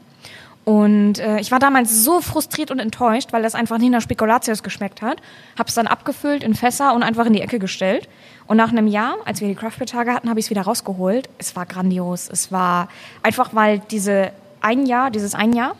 [0.65, 4.61] Und äh, ich war damals so frustriert und enttäuscht, weil das einfach nicht nach Spekulatius
[4.61, 5.17] geschmeckt hat.
[5.57, 8.07] Hab's dann abgefüllt in Fässer und einfach in die Ecke gestellt.
[8.45, 11.27] Und nach einem Jahr, als wir die Craft Tage hatten, habe ich es wieder rausgeholt.
[11.39, 12.29] Es war grandios.
[12.31, 12.87] Es war
[13.23, 15.75] einfach, weil diese ein Jahr, dieses ein Jahr,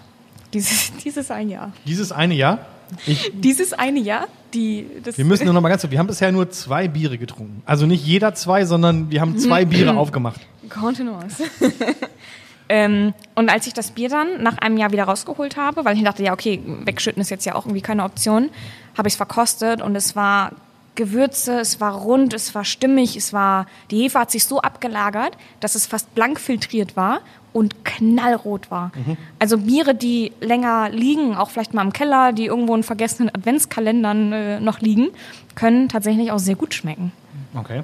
[0.54, 2.66] dieses, dieses ein Jahr, Dieses eine Jahr,
[3.06, 6.08] ich, dieses eine Jahr, die, das, wir müssen nur noch mal ganz kurz, wir haben
[6.08, 7.62] bisher nur zwei Biere getrunken.
[7.66, 10.42] Also nicht jeder zwei, sondern wir haben zwei Biere aufgemacht.
[10.70, 11.34] Continuous.
[12.70, 16.04] ähm, und als ich das Bier dann nach einem Jahr wieder rausgeholt habe, weil ich
[16.04, 18.50] dachte, ja, okay, wegschütten ist jetzt ja auch irgendwie keine Option,
[18.98, 20.52] habe ich es verkostet und es war
[20.96, 25.38] Gewürze, es war rund, es war stimmig, es war, die Hefe hat sich so abgelagert,
[25.60, 27.22] dass es fast blank filtriert war
[27.54, 28.92] und knallrot war.
[29.40, 34.34] Also Biere, die länger liegen, auch vielleicht mal im Keller, die irgendwo in vergessenen Adventskalendern
[34.34, 35.10] äh, noch liegen,
[35.56, 37.12] können tatsächlich auch sehr gut schmecken.
[37.54, 37.84] Okay.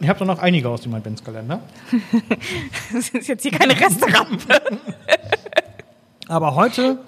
[0.00, 1.60] Ich habe doch noch einige aus dem Adventskalender.
[2.92, 4.46] Das ist jetzt hier keine Restaurant.
[6.28, 6.98] Aber heute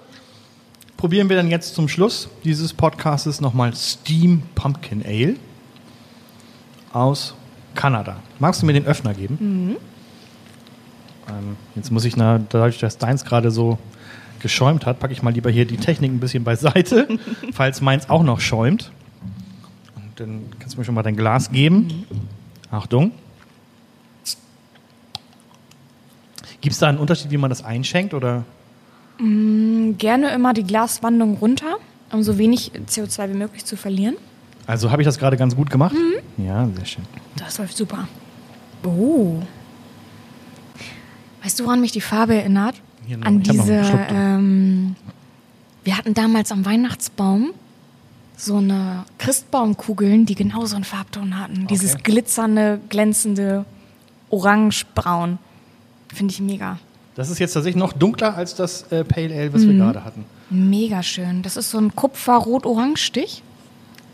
[1.01, 5.35] probieren wir dann jetzt zum Schluss dieses Podcastes nochmal Steam Pumpkin Ale
[6.93, 7.33] aus
[7.73, 8.17] Kanada.
[8.37, 9.77] Magst du mir den Öffner geben?
[11.27, 13.79] Ähm, jetzt muss ich, na, dadurch, dass deins gerade so
[14.41, 17.07] geschäumt hat, packe ich mal lieber hier die Technik ein bisschen beiseite,
[17.51, 18.91] falls meins auch noch schäumt.
[19.95, 22.05] Und dann kannst du mir schon mal dein Glas geben.
[22.69, 23.11] Achtung.
[26.61, 28.13] Gibt es da einen Unterschied, wie man das einschenkt?
[28.13, 28.45] Oder?
[29.97, 31.77] Gerne immer die Glaswandung runter,
[32.11, 34.15] um so wenig CO2 wie möglich zu verlieren.
[34.67, 35.95] Also habe ich das gerade ganz gut gemacht?
[36.37, 37.03] Ja, sehr schön.
[37.37, 38.07] Das läuft super.
[38.83, 39.39] Oh.
[41.43, 42.75] Weißt du, woran mich die Farbe erinnert?
[43.05, 43.73] Hier noch- An diese.
[44.09, 44.95] Ähm,
[45.83, 47.51] wir hatten damals am Weihnachtsbaum
[48.37, 51.67] so eine Christbaumkugeln, die genauso einen Farbton hatten.
[51.67, 53.65] Dieses glitzernde, glänzende
[54.29, 55.37] Orange-Braun.
[56.13, 56.79] Finde ich mega.
[57.21, 59.53] Das ist jetzt tatsächlich noch dunkler als das äh, Pale Ale, Mhm.
[59.53, 60.25] was wir gerade hatten.
[60.49, 61.43] Mega schön.
[61.43, 63.43] Das ist so ein Kupfer-Rot-Orange-Stich.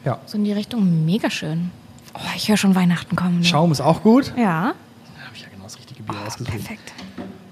[0.03, 0.19] Ja.
[0.25, 1.05] So in die Richtung.
[1.05, 1.71] Mega schön.
[2.13, 3.39] Oh, ich höre schon Weihnachten kommen.
[3.39, 3.45] ne?
[3.45, 4.33] Schaum ist auch gut.
[4.37, 4.73] Ja.
[5.15, 6.51] Da habe ich ja genau das richtige Bier ausgesucht.
[6.51, 6.91] Perfekt.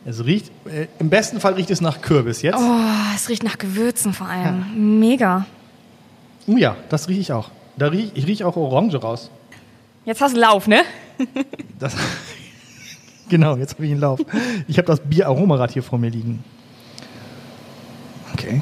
[0.04, 2.58] Es riecht, äh, im besten Fall riecht es nach Kürbis jetzt.
[2.60, 2.80] Oh,
[3.16, 5.00] es riecht nach Gewürzen vor allem.
[5.00, 5.46] Mega.
[6.48, 7.50] Oh ja, das rieche ich auch.
[7.78, 9.32] Da riech, ich rieche auch Orange raus.
[10.04, 10.82] Jetzt hast du Lauf, ne?
[11.80, 11.96] Das
[13.30, 14.20] genau, jetzt habe ich einen Lauf.
[14.68, 16.44] Ich habe das Bier-Aromarad hier vor mir liegen.
[18.34, 18.62] Okay.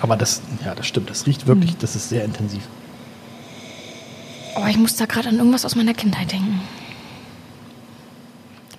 [0.00, 1.10] Aber das, ja, das stimmt.
[1.10, 1.78] Das riecht wirklich, Hm.
[1.80, 2.62] das ist sehr intensiv.
[4.56, 6.60] Oh, ich muss da gerade an irgendwas aus meiner Kindheit denken.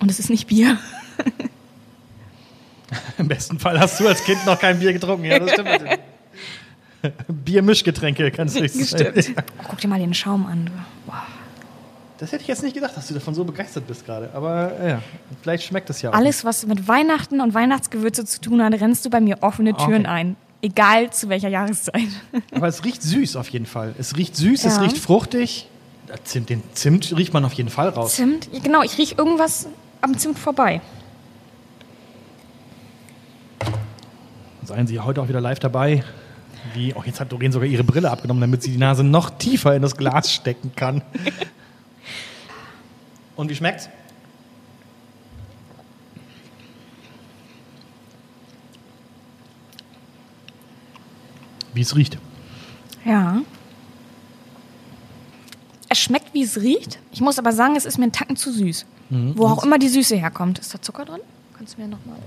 [0.00, 0.78] Und es ist nicht Bier.
[3.18, 5.24] Im besten Fall hast du als Kind noch kein Bier getrunken.
[5.24, 5.98] Ja, das stimmt.
[7.28, 9.12] Bier-Mischgetränke, kannst du nicht sagen.
[9.36, 10.66] Oh, guck dir mal den Schaum an.
[10.66, 10.72] Du.
[11.06, 11.14] Wow.
[12.18, 14.30] Das hätte ich jetzt nicht gedacht, dass du davon so begeistert bist gerade.
[14.34, 15.02] Aber äh, ja,
[15.42, 16.14] vielleicht schmeckt es ja auch.
[16.14, 20.02] Alles, was mit Weihnachten und Weihnachtsgewürze zu tun hat, rennst du bei mir offene Türen
[20.02, 20.06] Okay.
[20.06, 20.36] ein.
[20.60, 22.08] Egal zu welcher Jahreszeit.
[22.52, 23.94] Aber es riecht süß auf jeden Fall.
[23.98, 24.82] Es riecht süß, es Ja.
[24.82, 25.68] riecht fruchtig.
[26.24, 28.14] Zimt, den Zimt riecht man auf jeden Fall raus.
[28.16, 29.68] Zimt, genau, ich rieche irgendwas
[30.00, 30.80] am Zimt vorbei.
[34.64, 36.02] Seien Sie heute auch wieder live dabei.
[36.74, 39.76] Wie, oh, jetzt hat Doreen sogar ihre Brille abgenommen, damit sie die Nase noch tiefer
[39.76, 41.02] in das Glas stecken kann.
[43.38, 43.88] Und wie schmeckt's?
[51.74, 52.18] Wie es riecht.
[53.04, 53.42] Ja.
[55.88, 56.98] Es schmeckt, wie es riecht.
[57.12, 58.86] Ich muss aber sagen, es ist mir ein Tacken zu süß.
[59.10, 60.58] Wo auch immer die Süße herkommt.
[60.58, 61.20] Ist da Zucker drin?
[61.56, 62.18] Kannst du mir nochmal.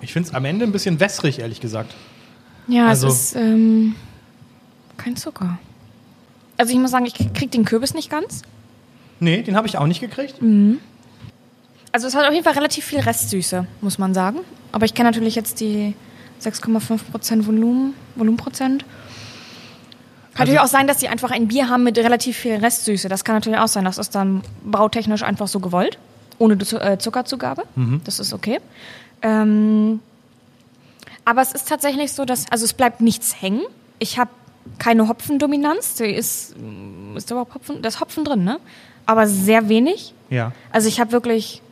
[0.00, 1.94] Ich finde es am Ende ein bisschen wässrig, ehrlich gesagt.
[2.66, 3.94] Ja, Also- es ist ähm,
[4.96, 5.58] kein Zucker.
[6.58, 8.42] Also ich muss sagen, ich krieg den Kürbis nicht ganz.
[9.20, 10.34] Nee, den habe ich auch nicht gekriegt.
[11.92, 14.40] Also es hat auf jeden Fall relativ viel Restsüße, muss man sagen.
[14.72, 15.94] Aber ich kenne natürlich jetzt die
[16.42, 18.82] 6,5% Volumen, Volumenprozent.
[18.82, 18.88] Kann
[20.34, 23.08] Also- natürlich auch sein, dass sie einfach ein Bier haben mit relativ viel Restsüße.
[23.08, 23.84] Das kann natürlich auch sein.
[23.84, 25.98] Das ist dann brautechnisch einfach so gewollt,
[26.38, 27.64] ohne äh, Zuckerzugabe.
[28.04, 28.60] Das ist okay.
[29.22, 29.98] Ähm,
[31.24, 33.62] aber es ist tatsächlich so, dass, also es bleibt nichts hängen.
[33.98, 34.30] Ich habe
[34.78, 35.96] keine Hopfendominanz.
[35.96, 36.54] Da ist,
[37.16, 37.82] ist da überhaupt Hopfen?
[37.82, 38.58] Da ist Hopfen drin, ne?
[39.06, 40.14] Aber sehr wenig.
[40.30, 40.52] Ja.
[40.70, 41.62] Also ich habe wirklich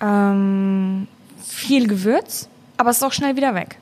[0.00, 1.06] ähm,
[1.44, 3.78] viel Gewürz, aber es ist auch schnell wieder weg.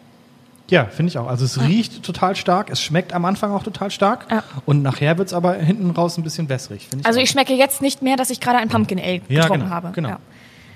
[0.69, 1.29] Ja, finde ich auch.
[1.29, 4.43] Also es riecht total stark, es schmeckt am Anfang auch total stark Ja.
[4.64, 6.89] und nachher wird es aber hinten raus ein bisschen wässrig.
[6.99, 7.23] Ich Also auch.
[7.23, 9.93] ich schmecke jetzt nicht mehr, dass ich gerade ein Pumpkin Ale Ja, getrunken genau, habe.
[9.93, 10.09] genau.
[10.09, 10.19] Ja.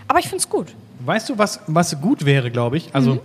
[0.06, 0.74] Aber ich finde es gut.
[1.04, 2.90] Weißt du, was, was gut wäre, glaube ich?
[2.94, 3.20] Also,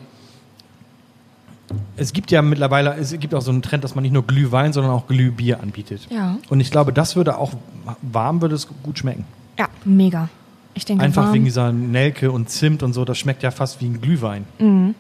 [1.98, 4.74] Es gibt ja mittlerweile, es gibt auch so einen Trend, dass man nicht nur Glühwein,
[4.74, 6.08] sondern auch Glühbier anbietet.
[6.10, 6.38] Ja.
[6.50, 7.54] Und ich glaube, das würde auch
[8.02, 9.26] warm würde es gut schmecken.
[9.58, 10.28] Ja, mega.
[10.74, 11.34] Ich denke, Einfach warm.
[11.34, 14.46] wegen dieser Nelke und Zimt und so, das schmeckt ja fast wie ein Glühwein.
[14.60, 14.94] Mhm.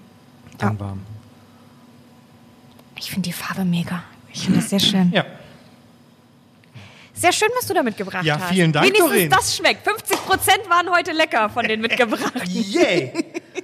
[0.57, 0.79] Dann Ja.
[0.79, 1.01] warm.
[2.97, 4.03] Ich finde die Farbe mega.
[4.33, 5.11] Ich finde das sehr schön.
[5.11, 5.25] Ja.
[7.13, 8.49] Sehr schön, was du da mitgebracht Ja, hast.
[8.53, 9.29] vielen Dank, Wenigstens Doreen.
[9.29, 9.83] das schmeckt.
[9.85, 12.41] 50 Prozent waren heute lecker von den mitgebrachten.
[12.45, 13.11] Yay!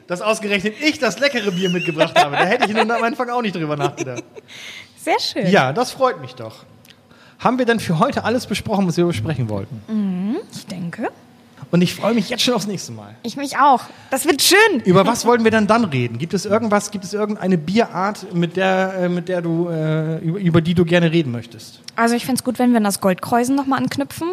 [0.07, 2.35] Dass ausgerechnet ich das leckere Bier mitgebracht habe.
[2.35, 4.23] Da hätte ich nun am Anfang auch nicht drüber nachgedacht.
[4.97, 5.47] Sehr schön.
[5.49, 6.63] Ja, das freut mich doch.
[7.39, 10.37] Haben wir denn für heute alles besprochen, was wir besprechen wollten?
[10.53, 11.09] Ich denke.
[11.71, 13.15] Und ich freue mich jetzt schon aufs nächste Mal.
[13.23, 13.81] Ich mich auch.
[14.09, 14.81] Das wird schön.
[14.83, 16.17] Über was wollen wir denn dann reden?
[16.17, 20.39] Gibt es irgendwas, gibt es irgendeine Bierart, mit der, äh, mit der du, äh, über,
[20.39, 21.79] über die du gerne reden möchtest?
[21.95, 24.27] Also ich fände es gut, wenn wir an das Goldkreuzen nochmal anknüpfen,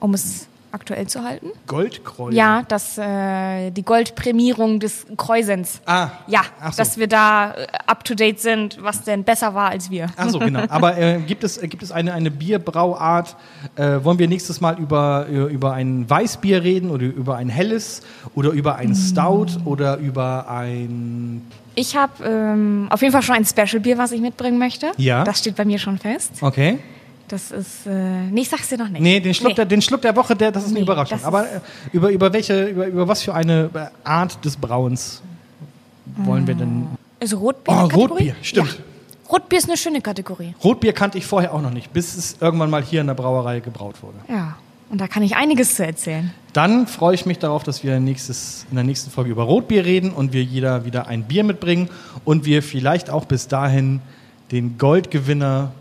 [0.00, 1.50] um es aktuell zu halten.
[1.66, 2.34] Goldkreuz.
[2.34, 5.80] Ja, das, äh, die Goldprämierung des Kreuzens.
[5.86, 6.08] Ah.
[6.26, 6.76] Ja, so.
[6.76, 10.06] dass wir da äh, up to date sind, was denn besser war als wir.
[10.16, 10.64] Ach so, genau.
[10.68, 13.36] Aber äh, gibt es, äh, gibt es eine, eine Bierbrauart?
[13.76, 18.02] Äh, wollen wir nächstes Mal über, äh, über ein Weißbier reden oder über ein helles
[18.34, 21.42] oder über ein Stout oder über ein.
[21.74, 24.92] Ich habe ähm, auf jeden Fall schon ein Special-Bier, was ich mitbringen möchte.
[24.96, 25.24] Ja.
[25.24, 26.32] Das steht bei mir schon fest.
[26.40, 26.78] Okay.
[27.32, 29.00] Das ist, äh, nee, ich sag's dir noch nicht.
[29.00, 29.54] Nee, den Schluck, Nee.
[29.54, 31.16] Der, den Schluck der Woche, der, das ist eine Nee, Überraschung.
[31.16, 31.60] das Aber ist- äh,
[31.92, 33.70] über, über welche, über, über was für eine
[34.04, 35.22] Art des Brauens
[36.18, 36.88] wollen wir denn.
[37.20, 37.86] Ist Rotbier Oh?
[37.96, 38.68] Rotbier, stimmt.
[38.74, 39.30] Ja.
[39.32, 40.54] Rotbier ist eine schöne Kategorie.
[40.62, 43.60] Rotbier kannte ich vorher auch noch nicht, bis es irgendwann mal hier in der Brauerei
[43.60, 44.18] gebraut wurde.
[44.28, 44.56] Ja.
[44.90, 46.32] Und da kann ich einiges zu erzählen.
[46.52, 50.10] Dann freue ich mich darauf, dass wir nächstes, in der nächsten Folge über Rotbier reden
[50.10, 51.88] und wir jeder wieder ein Bier mitbringen
[52.26, 54.00] und wir vielleicht auch bis dahin
[54.50, 55.72] den Goldgewinner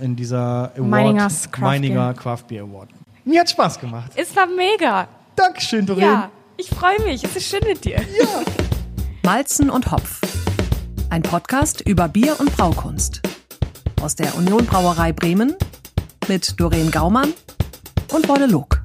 [0.00, 2.90] in dieser Award, Meiningers Craft Meininger Craft Beer Award.
[3.24, 4.12] Mir hat Spaß gemacht.
[4.14, 5.08] Es war mega.
[5.36, 6.04] Dankeschön, Doreen.
[6.04, 7.22] Ja, ich freue mich.
[7.24, 8.00] Es ist schön mit dir.
[9.22, 10.20] Malzen und Hopf.
[11.10, 13.20] Ein Podcast über Bier und Braukunst.
[14.00, 15.54] Aus der Union Brauerei Bremen
[16.28, 17.32] mit Doreen Gaumann
[18.12, 18.77] und Bolle Log.